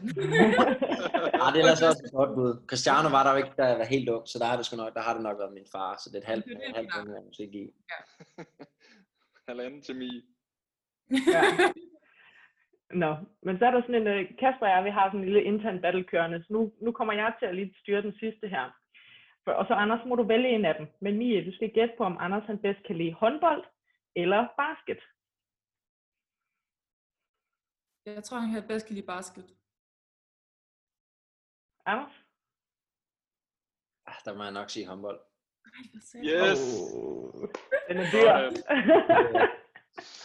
Ja, 1.40 1.46
det 1.52 1.58
er 1.58 1.64
ellers 1.64 1.82
også 1.82 2.02
et 2.04 2.12
godt 2.12 2.34
bud. 2.34 2.66
Cristiano 2.66 3.08
var 3.08 3.22
der 3.22 3.30
jo 3.30 3.36
ikke, 3.36 3.54
da 3.58 3.64
jeg 3.64 3.78
var 3.78 3.84
helt 3.84 4.08
ung, 4.08 4.28
så 4.28 4.38
der 4.38 4.44
har 4.44 4.56
det, 4.56 4.66
sgu 4.66 4.76
nok, 4.76 4.94
der 4.94 5.00
har 5.00 5.14
det 5.14 5.22
nok 5.22 5.38
været 5.38 5.52
min 5.52 5.66
far, 5.72 5.96
så 5.96 6.10
det 6.10 6.16
er 6.16 6.20
et 6.20 6.26
halvt, 6.26 6.44
Det 6.44 6.52
er 6.52 6.58
det, 6.58 6.68
et 6.68 6.76
halvt 6.76 6.94
jeg 6.94 7.02
point, 7.04 7.14
jeg 7.16 7.24
måske 7.26 7.46
give. 7.52 7.70
Halvanden 9.48 9.82
til 9.82 9.96
Mie. 9.96 10.22
Ja. 11.10 11.42
Nå, 13.02 13.16
men 13.42 13.58
så 13.58 13.66
er 13.66 13.70
der 13.70 13.80
sådan 13.80 14.06
en, 14.06 14.08
uh, 14.14 14.36
Kasper 14.38 14.66
og 14.66 14.72
jeg, 14.72 14.84
vi 14.84 14.90
har 14.90 15.08
sådan 15.08 15.20
en 15.20 15.24
lille 15.24 15.42
intern 15.42 15.80
battle 15.80 16.04
kørende, 16.04 16.42
så 16.42 16.52
nu, 16.52 16.72
nu 16.80 16.92
kommer 16.92 17.14
jeg 17.14 17.34
til 17.38 17.46
at 17.46 17.54
lige 17.54 17.74
styre 17.80 18.02
den 18.02 18.14
sidste 18.18 18.48
her. 18.48 18.66
For, 19.44 19.52
og 19.52 19.66
så 19.66 19.74
Anders, 19.74 20.06
må 20.06 20.14
du 20.14 20.22
vælge 20.22 20.48
en 20.48 20.64
af 20.64 20.74
dem. 20.74 20.86
Men 21.00 21.18
Mie, 21.18 21.46
du 21.46 21.52
skal 21.54 21.70
gætte 21.70 21.94
på, 21.98 22.04
om 22.04 22.16
Anders 22.20 22.44
han 22.44 22.58
bedst 22.58 22.82
kan 22.86 22.96
lide 22.96 23.12
håndbold 23.12 23.64
eller 24.16 24.46
basket. 24.56 25.00
Jeg 28.06 28.24
tror, 28.24 28.38
han 28.38 28.52
kan 28.54 28.68
bedst 28.68 28.86
kan 28.86 28.94
lide 28.94 29.06
basket. 29.06 29.44
Anders? 31.86 32.12
Ah, 34.06 34.14
der 34.24 34.36
må 34.36 34.42
jeg 34.42 34.52
nok 34.52 34.70
sige 34.70 34.86
håndbold. 34.86 35.20
Yes! 36.24 36.60
Oh, 36.94 37.48
den 37.88 37.96
er 37.96 38.06
dyr. 38.12 38.32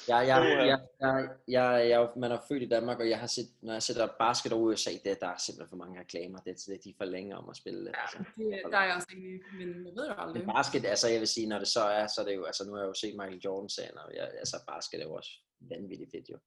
Jeg, 0.07 0.27
jeg, 0.27 0.67
jeg, 0.71 0.79
jeg, 1.01 1.29
jeg, 1.47 1.89
jeg, 1.89 2.09
man 2.17 2.31
er 2.31 2.39
født 2.47 2.63
i 2.63 2.69
Danmark, 2.69 2.99
og 2.99 3.09
jeg 3.09 3.19
har 3.19 3.27
set, 3.27 3.45
når 3.61 3.73
jeg 3.73 3.83
sætter 3.83 4.07
basket 4.19 4.53
over 4.53 4.63
USA, 4.63 4.91
det, 5.05 5.21
der 5.21 5.27
er 5.27 5.37
simpelthen 5.37 5.69
for 5.69 5.75
mange 5.83 5.99
reklamer. 5.99 6.39
Det, 6.39 6.55
det, 6.67 6.83
de 6.83 6.89
er 6.89 6.93
for 6.97 7.05
længe 7.05 7.37
om 7.37 7.49
at 7.49 7.55
spille. 7.57 7.91
Ja, 7.95 8.01
Altså. 8.01 8.17
det, 8.37 8.71
der 8.71 8.77
er 8.77 8.85
jeg 8.85 8.95
også 8.95 9.07
enig 9.11 9.41
men 9.59 9.85
jeg 9.87 9.93
ved 9.97 10.07
jo 10.07 10.13
aldrig. 10.17 10.45
Men 10.45 10.55
basket, 10.55 10.85
altså 10.85 11.07
jeg 11.09 11.19
vil 11.19 11.27
sige, 11.27 11.47
når 11.47 11.59
det 11.59 11.67
så 11.67 11.79
er, 11.81 12.07
så 12.07 12.21
er 12.21 12.25
det 12.25 12.35
jo, 12.35 12.43
altså 12.45 12.65
nu 12.67 12.73
har 12.73 12.79
jeg 12.81 12.87
jo 12.87 12.93
set 12.93 13.15
Michael 13.19 13.41
Jordan 13.45 13.69
sagen, 13.69 13.97
og 13.97 14.15
jeg, 14.15 14.25
altså 14.43 14.57
basket 14.67 14.99
er 14.99 15.03
jo 15.05 15.13
også 15.13 15.31
vanvittigt 15.61 16.11
fedt 16.15 16.29
jo. 16.29 16.37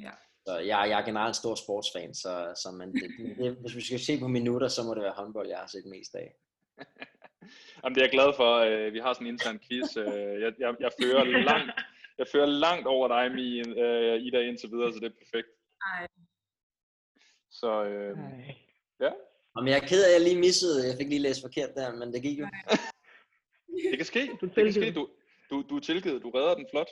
Ja. 0.00 0.10
Så 0.46 0.58
jeg, 0.58 0.88
jeg 0.90 1.00
er 1.00 1.04
generelt 1.04 1.30
en 1.30 1.34
stor 1.42 1.54
sportsfan, 1.54 2.14
så, 2.14 2.32
så 2.62 2.70
man, 2.70 2.92
det, 2.92 3.08
det, 3.38 3.56
hvis 3.60 3.76
vi 3.76 3.80
skal 3.80 4.00
se 4.00 4.18
på 4.20 4.28
minutter, 4.28 4.68
så 4.68 4.82
må 4.82 4.94
det 4.94 5.02
være 5.02 5.12
håndbold, 5.16 5.48
jeg 5.48 5.58
har 5.58 5.66
set 5.66 5.86
mest 5.86 6.14
af. 6.14 6.28
Jamen, 7.84 7.94
det 7.94 8.00
er 8.00 8.04
jeg 8.06 8.10
glad 8.18 8.32
for. 8.36 8.50
Øh, 8.68 8.92
Vi 8.92 8.98
har 8.98 9.12
sådan 9.12 9.26
en 9.26 9.32
intern 9.32 9.58
quiz. 9.68 9.96
Øh, 9.96 10.40
Jeg, 10.42 10.52
jeg, 10.58 10.74
jeg, 10.80 10.90
fører 11.02 11.24
langt, 11.24 11.70
jeg 12.18 12.26
fører 12.32 12.46
langt 12.46 12.86
over 12.86 13.08
dig, 13.08 13.32
Mie, 13.34 13.64
øh, 13.84 14.20
i 14.22 14.30
dag 14.30 14.44
indtil 14.48 14.70
videre, 14.70 14.92
så 14.92 14.98
det 15.00 15.06
er 15.06 15.16
perfekt. 15.24 15.48
Ej. 15.92 16.06
Så 17.50 17.84
øh, 17.84 18.18
Ej. 18.18 18.54
ja, 19.00 19.10
Og 19.54 19.62
men 19.64 19.68
jeg 19.72 19.76
er 19.82 19.86
ked 19.86 20.04
af, 20.04 20.08
at 20.08 20.14
jeg 20.16 20.20
lige 20.28 20.40
missede, 20.40 20.88
jeg 20.88 20.96
fik 21.00 21.08
lige 21.08 21.22
læst 21.26 21.40
forkert 21.42 21.70
der, 21.76 21.96
men 21.96 22.12
det 22.12 22.22
gik 22.22 22.38
jo. 22.38 22.46
det 23.90 23.96
kan 23.98 24.06
ske. 24.06 24.26
Du 24.40 24.46
Det 24.46 24.54
kan 24.54 24.72
ske. 24.72 24.92
Du, 24.92 25.08
du, 25.50 25.62
du 25.70 25.76
er 25.76 25.80
tilgivet. 25.80 26.22
Du 26.22 26.30
redder 26.30 26.54
den 26.54 26.66
flot. 26.70 26.88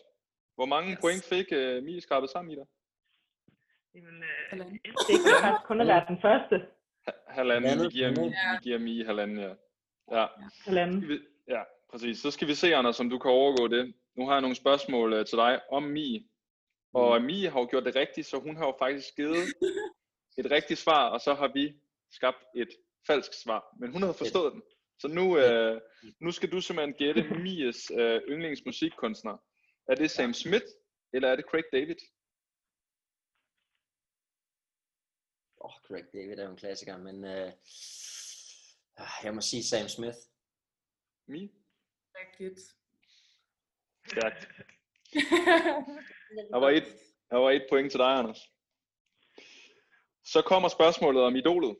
Hvor 0.54 0.66
mange 0.66 0.92
Yes. 0.92 0.98
point 1.00 1.24
fik 1.24 1.46
uh, 1.52 1.84
Mie 1.84 2.00
skrabet 2.00 2.30
sammen 2.30 2.50
i 2.52 2.56
dig? 2.56 2.66
Jamen, 3.94 4.22
øh, 4.22 4.58
det 5.08 5.16
kan 5.42 5.54
kun 5.64 5.80
at 5.80 5.86
være 5.86 6.04
den 6.08 6.18
første. 6.22 6.66
Ha- 7.06 7.20
Halvanden. 7.28 7.84
Vi 7.84 7.88
giver, 7.90 8.10
vi 8.10 8.32
giver 8.62 8.78
Mie 8.78 9.04
halvanden, 9.06 9.38
ja. 9.38 9.52
Ja, 10.20 10.26
Halvanden. 10.64 11.20
Ja, 11.48 11.62
præcis. 11.90 12.18
Så 12.18 12.30
skal 12.30 12.48
vi 12.48 12.54
se, 12.54 12.74
Anders, 12.74 13.00
om 13.00 13.10
du 13.10 13.18
kan 13.18 13.30
overgå 13.30 13.68
det. 13.68 13.94
Nu 14.16 14.26
har 14.26 14.32
jeg 14.32 14.40
nogle 14.40 14.56
spørgsmål 14.56 15.12
uh, 15.12 15.24
til 15.26 15.38
dig 15.38 15.60
om 15.72 15.82
Mie. 15.82 16.28
Og 16.94 17.22
Mie 17.22 17.50
har 17.50 17.60
jo 17.60 17.68
gjort 17.70 17.84
det 17.84 17.96
rigtigt, 17.96 18.26
så 18.26 18.38
hun 18.38 18.56
har 18.56 18.66
jo 18.66 18.74
faktisk 18.78 19.16
givet 19.16 19.44
et 20.40 20.50
rigtigt 20.50 20.80
svar, 20.80 21.08
og 21.08 21.20
så 21.20 21.34
har 21.34 21.48
vi 21.52 21.74
skabt 22.10 22.42
et 22.56 22.68
falsk 23.06 23.32
svar. 23.42 23.76
Men 23.80 23.92
hun 23.92 24.02
havde 24.02 24.14
forstået 24.14 24.52
den. 24.52 24.62
Så 24.98 25.08
nu, 25.08 25.38
øh, 25.38 25.80
nu 26.20 26.30
skal 26.32 26.52
du 26.52 26.60
simpelthen 26.60 26.94
gætte 26.94 27.22
Mies 27.44 27.90
øh, 27.90 28.20
yndlingsmusikkunstner. 28.28 29.36
Er 29.88 29.94
det 29.94 30.10
Sam 30.10 30.32
Smith, 30.34 30.66
eller 31.12 31.28
er 31.28 31.36
det 31.36 31.44
Craig 31.44 31.64
David? 31.72 31.96
Åh, 35.60 35.66
oh, 35.66 35.72
Craig 35.86 36.04
David 36.12 36.38
er 36.38 36.44
jo 36.44 36.50
en 36.50 36.56
klassiker, 36.56 36.96
men 36.96 37.24
øh, 37.24 37.52
ah, 38.96 39.24
jeg 39.24 39.34
må 39.34 39.40
sige 39.40 39.64
Sam 39.64 39.88
Smith. 39.88 40.18
Mie? 41.28 41.50
Rigtigt. 42.14 42.60
Stærkt. 44.10 44.48
Der 46.52 46.58
var, 46.58 46.70
et, 46.70 46.84
der 47.30 47.36
var 47.36 47.50
et 47.50 47.66
point 47.70 47.90
til 47.90 47.98
dig, 48.00 48.06
Anders. 48.06 48.52
Så 50.24 50.42
kommer 50.46 50.68
spørgsmålet 50.68 51.22
om 51.22 51.36
idolet. 51.36 51.78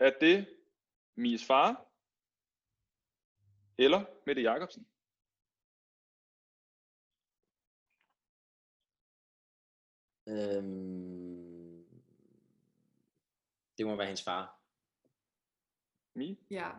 Er 0.00 0.10
det 0.20 0.48
Mies 1.16 1.46
far, 1.46 1.86
eller 3.78 4.04
Mette 4.26 4.42
Jacobsen? 4.42 4.86
Øhm, 10.28 11.84
det 13.78 13.86
må 13.86 13.96
være 13.96 14.06
hendes 14.06 14.24
far. 14.24 14.60
Mie? 16.14 16.36
Ja, 16.50 16.70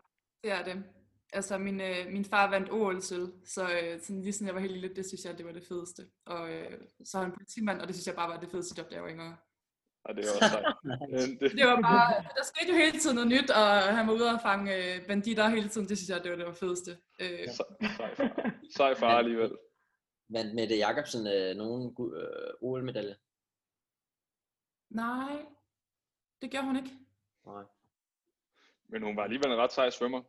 det 0.43 0.51
er 0.51 0.63
det. 0.63 1.04
Altså, 1.33 1.57
min, 1.57 1.81
øh, 1.81 2.07
min 2.11 2.25
far 2.25 2.49
vandt 2.49 2.71
OL-sølv, 2.71 3.33
så 3.45 3.63
øh, 3.63 4.01
sådan, 4.01 4.21
lige 4.21 4.33
siden 4.33 4.47
jeg 4.47 4.55
var 4.55 4.61
helt 4.61 4.73
lille, 4.73 4.95
det 4.95 5.05
synes 5.05 5.25
jeg, 5.25 5.37
det 5.37 5.45
var 5.45 5.51
det 5.51 5.63
fedeste. 5.67 6.07
Og 6.25 6.53
øh, 6.53 6.81
så 7.05 7.17
er 7.17 7.21
han 7.21 7.31
politimand, 7.31 7.81
og 7.81 7.87
det 7.87 7.95
synes 7.95 8.07
jeg 8.07 8.15
bare 8.15 8.29
var 8.29 8.39
det 8.39 8.51
fedeste 8.51 8.75
job, 8.77 8.89
da 8.89 8.95
jeg 8.95 9.03
var 9.03 9.09
yngre. 9.09 9.37
Og 10.03 10.15
det 10.15 10.23
også 10.29 10.49
sejt. 10.49 10.65
Det, 11.39 11.51
Det 11.51 11.67
var 11.67 11.81
bare, 11.81 12.23
der 12.37 12.43
skete 12.43 12.71
jo 12.71 12.77
hele 12.77 12.99
tiden 12.99 13.15
noget 13.15 13.29
nyt, 13.29 13.49
og 13.49 13.67
han 13.97 14.07
var 14.07 14.13
ude 14.13 14.31
og 14.33 14.41
fange 14.41 14.95
øh, 14.95 15.07
banditter 15.07 15.49
hele 15.49 15.69
tiden, 15.69 15.87
det 15.89 15.97
synes 15.97 16.09
jeg, 16.09 16.23
det 16.23 16.31
var 16.31 16.37
det 16.37 16.45
var 16.45 16.53
fedeste. 16.53 16.97
Øh, 17.19 17.47
sej 17.57 18.15
far. 18.15 18.51
Sej 18.77 18.95
far 18.95 19.17
alligevel. 19.17 19.51
Vandt 20.29 20.55
Mette 20.55 20.75
Jacobsen 20.75 21.27
øh, 21.27 21.55
nogen 21.55 21.95
øh, 22.15 22.53
OL-medalje? 22.61 23.15
nej, 24.89 25.45
det 26.41 26.51
gjorde 26.51 26.65
hun 26.67 26.75
ikke. 26.75 26.91
Nej. 27.45 27.63
Men 28.87 29.03
hun 29.03 29.17
var 29.17 29.23
alligevel 29.23 29.51
en 29.51 29.57
ret 29.57 29.73
sej 29.73 29.89
svømmer. 29.89 30.21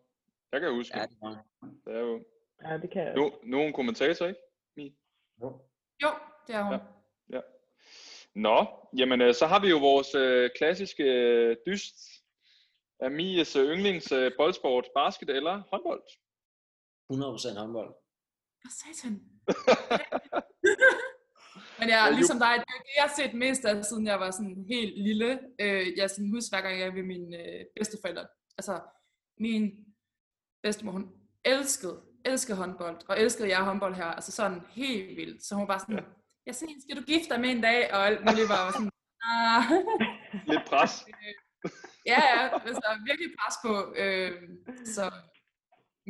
Jeg 0.57 0.63
kan 0.63 0.73
huske. 0.75 0.99
Ja, 0.99 1.07
det 1.07 1.17
var. 1.21 1.45
Det 1.87 1.95
er 1.95 1.99
jo 2.01 2.25
Ja, 2.63 2.79
det 2.79 2.91
kan 2.91 3.03
jeg. 3.07 3.15
nu, 3.15 3.33
nu 3.45 3.59
er 3.59 3.63
hun 3.65 3.73
kommentator, 3.73 4.27
ikke? 4.27 4.41
Jo. 5.43 5.61
Jo, 6.03 6.09
det 6.47 6.55
er 6.55 6.63
hun. 6.63 6.73
Ja. 6.73 6.79
Ja. 7.37 7.41
Nå, 8.35 8.67
jamen 8.97 9.21
øh, 9.21 9.35
så 9.35 9.47
har 9.47 9.61
vi 9.61 9.69
jo 9.69 9.79
vores 9.79 10.15
øh, 10.15 10.51
klassiske 10.57 11.03
øh, 11.05 11.57
dyst. 11.67 11.95
Er 13.01 13.09
Mies 13.09 13.57
øh, 13.57 13.69
yndlings 13.71 14.13
øh, 14.13 14.33
boldsport 14.39 14.85
basket 14.95 15.31
eller 15.31 15.63
håndbold? 15.71 16.03
100% 17.57 17.59
håndbold. 17.59 17.95
Hvad 18.63 18.73
satan? 18.81 19.13
Men 21.79 21.89
jeg, 21.89 22.13
ligesom 22.13 22.39
dig, 22.39 22.53
det 22.57 22.73
er 22.77 22.83
det, 22.87 22.93
jeg 22.97 23.03
har 23.09 23.15
set 23.17 23.35
mest 23.35 23.65
af, 23.65 23.85
siden 23.85 24.07
jeg 24.07 24.21
var 24.21 24.31
sådan 24.31 24.65
helt 24.69 25.03
lille. 25.03 25.41
Øh, 25.61 25.99
jeg 25.99 26.11
sådan 26.11 26.31
husker 26.31 26.57
hver 26.57 26.69
gang, 26.69 26.81
jeg 26.81 26.89
er 26.89 26.93
ved 26.95 27.03
mine 27.03 27.37
øh, 27.43 27.65
bedsteforældre. 27.77 28.27
Altså, 28.59 28.81
min 29.39 29.63
bedstemor, 30.67 30.93
hun 30.93 31.05
elskede, 31.45 31.97
elskede 32.25 32.57
håndbold, 32.63 32.99
og 33.09 33.15
elskede 33.21 33.49
jeg 33.55 33.65
håndbold 33.65 33.95
her, 33.95 34.05
altså 34.19 34.33
sådan 34.33 34.61
helt 34.71 35.17
vildt. 35.17 35.45
Så 35.47 35.55
hun 35.55 35.69
var 35.69 35.79
sådan, 35.79 36.05
jeg 36.47 36.55
siger, 36.55 36.71
skal 36.85 36.97
du 36.97 37.03
gifte 37.13 37.29
dig 37.33 37.41
med 37.41 37.51
en 37.51 37.61
dag? 37.69 37.81
Og 37.95 38.07
alt 38.07 38.21
muligt 38.29 38.49
var 38.49 38.63
sådan, 38.77 38.91
ah. 39.33 39.63
Lidt 40.51 40.65
pres. 40.71 40.93
ja, 42.13 42.21
ja, 42.33 42.41
altså 42.71 42.89
virkelig 43.09 43.29
pres 43.41 43.55
på. 43.65 43.73
Øh, 44.03 44.33
så, 44.95 45.05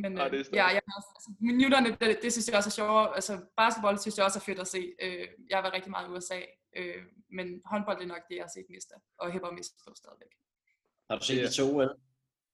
men 0.02 0.10
Ja, 0.18 0.24
det 0.28 0.40
er 0.40 0.44
stort. 0.44 0.56
ja, 0.60 0.66
jeg, 0.66 0.82
altså, 0.96 1.30
minutterne, 1.40 1.88
det, 2.00 2.18
det, 2.22 2.32
synes 2.32 2.48
jeg 2.48 2.56
også 2.60 2.68
er 2.72 2.78
sjovere. 2.80 3.14
Altså 3.18 3.32
basketball 3.56 3.98
synes 3.98 4.16
jeg 4.18 4.24
også 4.28 4.38
er 4.38 4.46
fedt 4.50 4.58
at 4.64 4.68
se. 4.76 4.82
Øh, 5.02 5.26
jeg 5.50 5.56
har 5.58 5.62
været 5.64 5.74
rigtig 5.78 5.90
meget 5.90 6.06
i 6.08 6.10
USA, 6.16 6.40
øh, 6.78 7.02
men 7.36 7.46
håndbold 7.70 7.98
er 8.02 8.06
nok 8.14 8.22
det, 8.28 8.36
jeg 8.36 8.44
har 8.46 8.52
set 8.56 8.66
mest 8.74 8.88
af, 8.94 9.00
og 9.20 9.32
hæpper 9.32 9.50
mest 9.58 9.72
på 9.84 9.88
stadigvæk. 10.02 10.32
Har 11.10 11.16
du 11.18 11.24
set 11.24 11.36
Ja. 11.38 11.46
de 11.46 11.52
to 11.60 11.76
OL? 11.76 11.90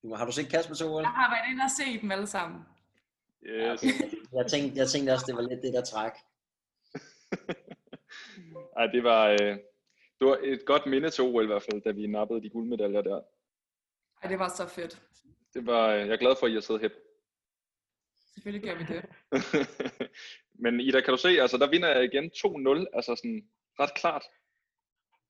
Du- 0.02 0.14
Har 0.14 0.26
du 0.26 0.32
set 0.32 0.48
Kasper 0.50 0.74
to 0.74 0.94
OL? 0.94 1.00
Jeg 1.02 1.08
har 1.10 1.30
været 1.34 1.50
inde 1.52 1.62
og 1.64 1.70
set 1.70 2.02
dem 2.02 2.10
alle 2.10 2.26
sammen. 2.26 2.60
Yes. 3.46 3.82
Jeg 4.32 4.46
tænkte, 4.52 4.78
jeg 4.78 4.88
tænkte 4.88 5.10
også, 5.12 5.24
det 5.28 5.36
var 5.36 5.42
lidt 5.42 5.62
det, 5.62 5.72
der 5.74 5.84
træk. 5.84 6.12
Ej, 8.78 8.86
det 8.86 9.04
var, 9.04 9.28
øh, 9.28 9.56
det 10.18 10.26
var 10.28 10.38
et 10.42 10.62
godt 10.66 10.86
minde 10.86 11.10
til 11.10 11.24
OL 11.24 11.44
i 11.44 11.46
hvert 11.46 11.62
fald, 11.62 11.82
da 11.82 11.90
vi 11.90 12.06
nappede 12.06 12.42
de 12.42 12.50
guldmedaljer 12.50 13.02
der. 13.02 13.20
Ej, 14.22 14.28
det 14.30 14.38
var 14.38 14.48
så 14.48 14.68
fedt. 14.68 15.02
Det 15.54 15.66
var, 15.66 15.88
øh, 15.88 15.98
jeg 16.00 16.08
er 16.08 16.16
glad 16.16 16.34
for, 16.40 16.46
at 16.46 16.50
I 16.50 16.54
har 16.54 16.60
siddet 16.60 16.82
hæb. 16.82 16.92
Selvfølgelig 18.34 18.68
gør 18.70 18.78
vi 18.78 18.84
det. 18.94 19.02
Men 20.64 20.80
Ida, 20.80 21.00
kan 21.00 21.12
du 21.12 21.16
se, 21.18 21.28
altså 21.28 21.56
der 21.58 21.70
vinder 21.70 21.88
jeg 21.88 22.04
igen 22.04 22.24
2-0, 22.24 22.86
altså 22.92 23.16
sådan 23.16 23.48
ret 23.80 23.94
klart. 23.94 24.22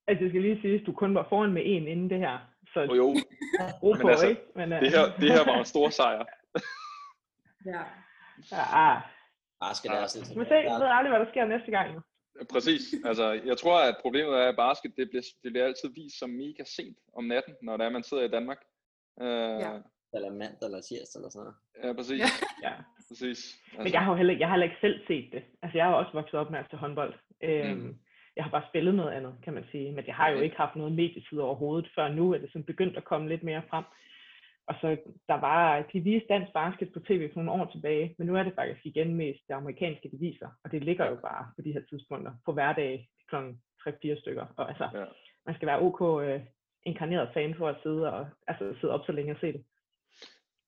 Altså, 0.06 0.24
det 0.24 0.30
skal 0.32 0.42
lige 0.42 0.60
sige, 0.60 0.80
at 0.80 0.86
du 0.86 0.92
kun 0.92 1.14
var 1.14 1.26
foran 1.28 1.52
med 1.52 1.62
en 1.64 1.86
inden 1.88 2.10
det 2.10 2.18
her. 2.18 2.38
Så 2.72 2.80
Og 2.90 2.96
jo, 2.96 3.08
ro 3.82 3.92
Men 3.92 4.00
på, 4.00 4.08
altså, 4.08 4.26
ikke? 4.28 4.42
Men, 4.56 4.72
øh, 4.72 4.80
det 4.80 4.90
her, 4.90 5.04
det 5.20 5.32
her 5.32 5.44
var 5.44 5.58
en 5.58 5.64
stor 5.64 5.88
sejr. 6.00 6.24
Ja. 7.66 7.82
Ja, 8.52 8.62
ah. 8.84 9.02
Basket 9.60 9.90
er 9.90 10.02
også 10.02 10.18
lidt... 10.18 10.36
Men 10.36 10.46
se, 10.46 10.54
jeg 10.54 10.80
ved 10.80 10.86
aldrig, 10.98 11.10
hvad 11.12 11.20
der 11.20 11.30
sker 11.32 11.44
næste 11.46 11.70
gang. 11.70 11.94
jo. 11.94 12.00
Præcis. 12.52 12.82
Altså, 13.04 13.26
jeg 13.32 13.56
tror, 13.58 13.78
at 13.88 13.96
problemet 14.00 14.34
er, 14.34 14.48
at 14.48 14.56
basket, 14.56 14.92
det 14.96 15.08
bliver, 15.10 15.22
det 15.42 15.52
bliver 15.52 15.64
altid 15.66 15.88
vist 15.94 16.18
som 16.18 16.30
mega 16.30 16.64
sent 16.76 16.98
om 17.18 17.24
natten, 17.24 17.54
når 17.62 17.76
det 17.76 17.86
er, 17.86 17.90
man 17.90 18.02
sidder 18.02 18.22
i 18.24 18.28
Danmark. 18.36 18.60
Uh, 19.16 19.26
ja. 19.26 19.58
Ja. 19.58 19.78
Eller 20.14 20.30
mandag 20.30 20.66
eller 20.68 20.80
tirsdag 20.80 21.18
eller 21.18 21.30
sådan 21.30 21.44
noget. 21.44 21.56
ja, 21.84 21.92
præcis. 21.98 22.20
Ja. 22.20 22.30
Ja. 22.68 22.74
præcis. 23.08 23.40
Altså, 23.72 23.82
Men 23.84 23.92
jeg 23.92 24.00
har 24.04 24.10
jo 24.12 24.16
heller, 24.16 24.34
jeg 24.38 24.46
har 24.48 24.54
heller 24.54 24.70
ikke 24.70 24.80
selv 24.80 24.98
set 25.06 25.28
det. 25.32 25.42
Altså, 25.62 25.78
jeg 25.78 25.84
har 25.84 25.92
jo 25.92 25.98
også 25.98 26.12
vokset 26.12 26.34
op 26.40 26.50
med 26.50 26.58
at 26.58 26.66
se 26.70 26.76
håndbold. 26.76 27.14
Øhm, 27.42 27.78
Mm. 27.78 27.98
Jeg 28.36 28.44
har 28.44 28.50
bare 28.50 28.68
spillet 28.68 28.94
noget 28.94 29.12
andet, 29.12 29.34
kan 29.44 29.54
man 29.54 29.64
sige. 29.70 29.92
Men 29.92 30.06
jeg 30.06 30.14
har 30.14 30.28
jo 30.28 30.40
ikke 30.40 30.56
haft 30.56 30.76
noget 30.76 30.92
medietid 30.92 31.38
overhovedet, 31.38 31.90
før 31.94 32.08
nu 32.08 32.32
er 32.32 32.38
det 32.38 32.48
sådan 32.48 32.64
begyndt 32.64 32.96
at 32.96 33.04
komme 33.04 33.28
lidt 33.28 33.42
mere 33.42 33.62
frem. 33.70 33.84
Og 34.66 34.74
så 34.80 34.96
der 35.28 35.34
var, 35.34 35.82
de 35.92 36.00
viste 36.00 36.28
dansk 36.28 36.52
basket 36.52 36.92
på 36.92 37.00
tv 37.00 37.32
for 37.32 37.42
nogle 37.42 37.62
år 37.62 37.70
tilbage, 37.72 38.14
men 38.18 38.26
nu 38.26 38.36
er 38.36 38.42
det 38.42 38.54
faktisk 38.54 38.86
igen 38.86 39.14
mest 39.14 39.40
de 39.48 39.54
amerikanske 39.54 40.08
diviser, 40.08 40.48
og 40.64 40.72
det 40.72 40.84
ligger 40.84 41.06
jo 41.10 41.16
bare 41.16 41.46
på 41.56 41.62
de 41.62 41.72
her 41.72 41.82
tidspunkter 41.90 42.32
på 42.44 42.52
hverdag 42.52 43.08
kl. 43.28 43.36
3-4 43.88 44.20
stykker. 44.20 44.46
Og 44.56 44.68
altså, 44.68 44.88
Ja. 44.94 45.04
man 45.46 45.54
skal 45.54 45.66
være 45.66 45.80
ok 45.80 46.22
øh, 46.22 46.40
inkarneret 46.82 47.30
fan 47.34 47.54
for 47.54 47.68
at 47.68 47.76
sidde, 47.82 48.12
og, 48.12 48.26
altså, 48.46 48.74
sidde 48.80 48.94
op 48.94 49.06
så 49.06 49.12
længe 49.12 49.32
og 49.32 49.40
se 49.40 49.52
det. 49.52 49.64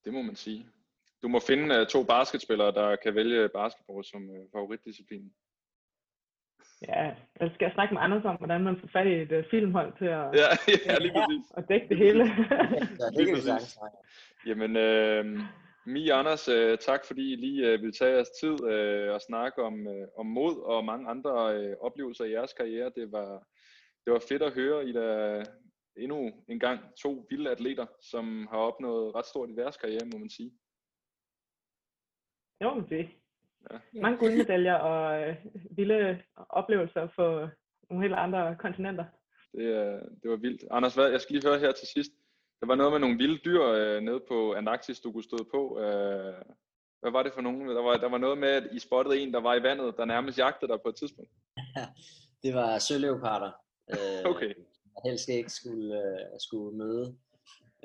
Det 0.04 0.12
må 0.12 0.22
man 0.22 0.36
sige. 0.36 0.66
Du 1.22 1.28
må 1.28 1.40
finde 1.40 1.80
uh, 1.80 1.86
to 1.86 2.04
basketspillere, 2.04 2.72
der 2.72 2.96
kan 2.96 3.14
vælge 3.14 3.48
basketball 3.48 4.04
som 4.04 4.22
uh, 4.30 4.44
favoritdisciplin. 4.52 5.32
Ja, 6.82 7.02
jeg 7.40 7.50
skal 7.54 7.64
jeg 7.64 7.72
snakke 7.74 7.94
med 7.94 8.02
Anders 8.02 8.24
om, 8.24 8.36
hvordan 8.36 8.64
man 8.64 8.80
får 8.80 8.88
fat 8.92 9.06
i 9.06 9.14
et 9.14 9.32
uh, 9.32 9.44
filmhold 9.50 9.92
til 9.98 10.04
at, 10.04 10.24
Ja, 10.40 10.48
ja 10.88 10.98
lige 10.98 11.12
præcis. 11.12 11.44
at 11.58 11.64
dække 11.68 11.88
det 11.88 11.98
hele. 11.98 12.24
Ja, 13.00 13.06
det 13.16 13.26
kan 13.26 13.36
vi 13.36 13.40
sagtens. 13.40 13.78
Jamen, 14.46 14.76
øh, 14.76 15.24
Mi 15.86 16.08
og 16.08 16.18
Anders, 16.18 16.48
øh, 16.48 16.78
tak 16.78 17.00
fordi 17.06 17.32
I 17.32 17.36
lige 17.36 17.72
øh, 17.72 17.82
vil 17.82 17.92
tage 17.92 18.14
jeres 18.14 18.30
tid 18.40 18.64
øh, 18.64 19.14
og 19.14 19.20
snakke 19.20 19.62
om, 19.62 19.86
øh, 19.88 20.08
om 20.16 20.26
mod 20.26 20.62
og 20.62 20.84
mange 20.84 21.10
andre 21.10 21.56
øh, 21.56 21.76
oplevelser 21.80 22.24
i 22.24 22.32
jeres 22.32 22.52
karriere. 22.52 22.92
Det 22.96 23.12
var, 23.12 23.46
det 24.04 24.12
var 24.12 24.22
fedt 24.28 24.42
at 24.42 24.54
høre, 24.54 24.88
I 24.88 24.92
der 24.92 25.44
endnu 25.96 26.44
en 26.48 26.60
gang 26.60 26.80
to 27.02 27.26
vilde 27.30 27.50
atleter, 27.50 27.86
som 28.00 28.46
har 28.50 28.58
opnået 28.58 29.14
ret 29.14 29.26
stort 29.26 29.50
i 29.50 29.56
deres 29.56 29.76
karriere, 29.76 30.06
må 30.12 30.18
man 30.18 30.30
sige. 30.30 30.52
Jo, 32.62 32.84
det 32.90 33.08
Ja. 33.72 33.78
mange 34.02 34.18
guldmedaljer 34.18 34.74
og 34.74 35.22
øh, 35.28 35.36
vilde 35.70 36.22
oplevelser 36.48 37.06
på 37.16 37.48
nogle 37.90 38.04
helt 38.04 38.14
andre 38.14 38.56
kontinenter. 38.58 39.04
Det, 39.52 39.62
øh, 39.62 40.00
det 40.22 40.30
var 40.30 40.36
vildt. 40.36 40.64
Anders, 40.70 40.94
hvad, 40.94 41.10
jeg 41.10 41.20
skal 41.20 41.34
lige 41.36 41.48
høre 41.48 41.58
her 41.58 41.72
til 41.72 41.88
sidst. 41.94 42.10
Der 42.60 42.66
var 42.66 42.74
noget 42.74 42.92
med 42.92 43.00
nogle 43.00 43.16
vilde 43.16 43.38
dyr 43.44 43.62
øh, 43.62 44.00
nede 44.02 44.20
på 44.28 44.52
Antarktis, 44.54 45.00
du 45.00 45.12
kunne 45.12 45.24
støde 45.24 45.46
på. 45.54 45.80
Øh, 45.80 46.34
hvad 47.00 47.12
var 47.12 47.22
det 47.22 47.32
for 47.32 47.40
nogen? 47.40 47.68
Der 47.68 47.82
var, 47.82 47.96
der 47.96 48.08
var 48.08 48.18
noget 48.18 48.38
med, 48.38 48.48
at 48.48 48.68
I 48.72 48.78
spottede 48.78 49.18
en, 49.20 49.32
der 49.32 49.40
var 49.40 49.54
i 49.54 49.62
vandet, 49.62 49.94
der 49.96 50.04
nærmest 50.04 50.38
jagtede 50.38 50.72
dig 50.72 50.80
på 50.82 50.88
et 50.88 50.96
tidspunkt. 50.96 51.30
Det 52.42 52.54
var 52.54 52.78
søløveparter. 52.78 53.52
Øh, 53.90 54.30
Okay. 54.30 54.48
Jeg 54.94 55.10
helst 55.10 55.28
ikke 55.28 55.50
skulle, 55.50 55.96
øh, 55.98 56.26
skulle 56.38 56.76
møde. 56.78 57.16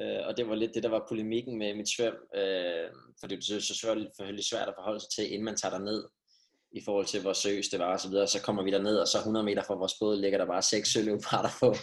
Øh, 0.02 0.28
og 0.28 0.38
det 0.38 0.48
var 0.48 0.56
lidt 0.56 0.76
det, 0.76 0.84
der 0.84 0.90
var 0.90 1.06
polemikken 1.10 1.58
med 1.58 1.76
mit 1.76 1.90
svøm. 1.90 2.18
Øh, 2.36 2.90
for 3.20 3.28
det 3.28 3.38
er 3.38 3.42
så 3.42 3.62
selvfølgelig, 3.62 4.46
svært 4.46 4.68
at 4.68 4.74
forholde 4.78 5.00
sig 5.00 5.10
til, 5.10 5.32
inden 5.34 5.46
man 5.46 5.56
tager 5.58 5.80
ned 5.80 6.04
i 6.72 6.82
forhold 6.86 7.06
til, 7.06 7.22
hvor 7.22 7.34
seriøst 7.34 7.72
det 7.72 7.80
var 7.80 7.94
og 7.94 8.00
så 8.00 8.10
videre. 8.10 8.28
Så 8.28 8.42
kommer 8.42 8.64
vi 8.64 8.72
der 8.72 8.82
ned 8.82 8.98
og 8.98 9.08
så 9.08 9.18
100 9.18 9.46
meter 9.46 9.64
fra 9.64 9.76
vores 9.76 9.94
båd 10.00 10.22
ligger 10.22 10.38
der 10.38 10.46
bare 10.46 10.62
seks 10.62 10.90
søløveparter 10.90 11.50
på, 11.60 11.76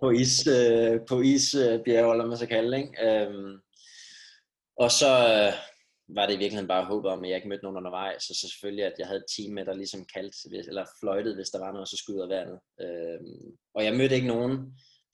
på 0.00 0.10
is, 0.10 0.46
øh, 0.46 1.00
på 1.08 1.20
isbjerg, 1.20 2.10
eller 2.10 2.26
man 2.26 2.38
så 2.38 2.46
kalde 2.46 2.70
det, 2.72 2.78
ikke? 2.78 2.94
Øhm, 3.06 3.58
og 4.76 4.90
så 4.90 5.12
øh, 5.32 5.52
var 6.16 6.26
det 6.26 6.34
i 6.34 6.38
virkeligheden 6.38 6.68
bare 6.68 6.84
håbet 6.84 7.10
om, 7.10 7.24
at 7.24 7.28
jeg 7.28 7.36
ikke 7.36 7.48
mødte 7.48 7.64
nogen 7.64 7.76
undervejs, 7.76 8.22
så 8.22 8.34
selvfølgelig, 8.40 8.84
at 8.84 8.94
jeg 8.98 9.06
havde 9.06 9.22
et 9.24 9.32
team 9.36 9.54
med, 9.54 9.64
der 9.64 9.74
ligesom 9.74 10.06
kaldte, 10.14 10.68
eller 10.68 10.84
fløjtede, 11.00 11.34
hvis 11.34 11.50
der 11.50 11.58
var 11.58 11.72
noget, 11.72 11.88
så 11.88 11.96
skulle 11.96 12.16
ud 12.18 12.22
af 12.22 12.28
vandet. 12.36 12.58
Øhm, 12.80 13.56
og 13.74 13.84
jeg 13.84 13.96
mødte 13.96 14.14
ikke 14.14 14.26
nogen, 14.26 14.52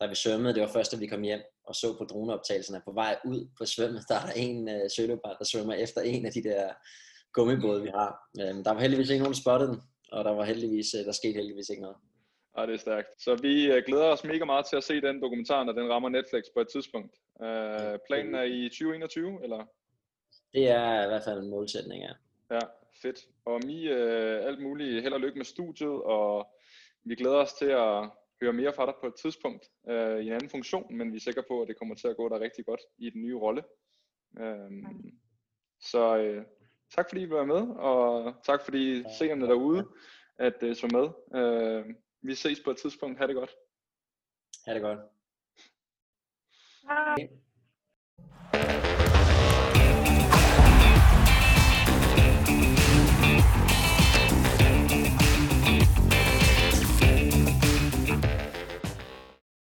da 0.00 0.06
vi 0.06 0.14
svømmede. 0.14 0.54
Det 0.54 0.62
var 0.62 0.72
først, 0.72 0.92
da 0.92 0.96
vi 0.96 1.06
kom 1.06 1.22
hjem 1.22 1.42
og 1.66 1.74
så 1.74 1.98
på 1.98 2.04
droneoptagelserne 2.04 2.82
på 2.84 2.92
vej 2.92 3.16
ud 3.24 3.48
på 3.58 3.64
svømmet, 3.64 4.04
der 4.08 4.14
er 4.14 4.26
der 4.26 4.32
en 4.32 4.68
øh, 4.68 4.90
søløbart, 4.96 5.36
der 5.38 5.44
svømmer 5.44 5.74
efter 5.74 6.00
en 6.00 6.26
af 6.26 6.32
de 6.32 6.42
der 6.42 6.72
gummibåde, 7.32 7.82
vi 7.82 7.88
har. 7.88 8.12
Øhm, 8.40 8.64
der 8.64 8.72
var 8.72 8.80
heldigvis 8.80 9.10
ikke 9.10 9.22
nogen, 9.22 9.34
der 9.34 9.40
spottede 9.40 9.70
den, 9.70 9.80
og 10.12 10.24
der 10.24 10.30
var 10.30 10.44
heldigvis, 10.44 10.94
øh, 10.94 11.04
der 11.04 11.12
skete 11.12 11.34
heldigvis 11.34 11.68
ikke 11.68 11.82
noget. 11.82 11.96
Ja, 12.58 12.66
det 12.66 12.74
er 12.74 12.78
stærkt. 12.78 13.08
Så 13.18 13.34
vi 13.42 13.72
øh, 13.72 13.82
glæder 13.86 14.04
os 14.04 14.24
mega 14.24 14.44
meget 14.44 14.66
til 14.66 14.76
at 14.76 14.84
se 14.84 15.00
den 15.00 15.22
dokumentar, 15.22 15.64
når 15.64 15.72
den 15.72 15.90
rammer 15.92 16.08
Netflix 16.08 16.44
på 16.54 16.60
et 16.60 16.68
tidspunkt. 16.68 17.14
Øh, 17.42 17.98
planen 18.08 18.34
er 18.34 18.42
i 18.42 18.68
2021, 18.68 19.42
eller? 19.42 19.64
Det 20.54 20.68
er 20.68 21.04
i 21.04 21.06
hvert 21.06 21.24
fald 21.24 21.38
en 21.42 21.50
målsætning, 21.50 22.02
ja. 22.02 22.12
Ja, 22.50 22.60
fedt. 23.02 23.18
Og 23.44 23.60
Mi, 23.64 23.88
øh, 23.88 24.46
alt 24.46 24.62
muligt 24.62 25.02
held 25.02 25.14
og 25.14 25.20
lykke 25.20 25.38
med 25.38 25.44
studiet, 25.44 26.02
og 26.02 26.46
vi 27.04 27.14
glæder 27.14 27.36
os 27.36 27.52
til 27.52 27.66
at 27.66 28.10
høre 28.40 28.52
mere 28.52 28.72
fra 28.72 28.86
dig 28.86 28.94
på 29.00 29.06
et 29.06 29.14
tidspunkt 29.14 29.64
øh, 29.88 30.18
i 30.18 30.26
en 30.26 30.32
anden 30.32 30.50
funktion, 30.50 30.96
men 30.96 31.12
vi 31.12 31.16
er 31.16 31.20
sikre 31.20 31.42
på, 31.48 31.62
at 31.62 31.68
det 31.68 31.78
kommer 31.78 31.94
til 31.94 32.08
at 32.08 32.16
gå 32.16 32.28
dig 32.28 32.40
rigtig 32.40 32.66
godt 32.66 32.80
i 32.98 33.10
den 33.10 33.22
nye 33.22 33.36
rolle. 33.36 33.64
Øhm, 34.38 35.18
så 35.80 36.16
øh, 36.16 36.44
tak 36.94 37.06
fordi 37.08 37.22
I 37.22 37.30
var 37.30 37.44
med, 37.44 37.76
og 37.76 38.34
tak 38.44 38.64
fordi 38.64 39.04
seerne 39.18 39.46
derude, 39.46 39.88
at 40.38 40.62
øh, 40.62 40.76
så 40.76 40.86
med. 40.86 41.40
Øh, 41.40 41.94
vi 42.22 42.34
ses 42.34 42.60
på 42.60 42.70
et 42.70 42.76
tidspunkt. 42.76 43.18
Ha' 43.18 43.26
det 43.26 43.34
godt. 43.34 43.50
Ha' 44.66 44.74
det 44.74 44.82
godt. 44.82 44.98
Hej. 46.82 47.28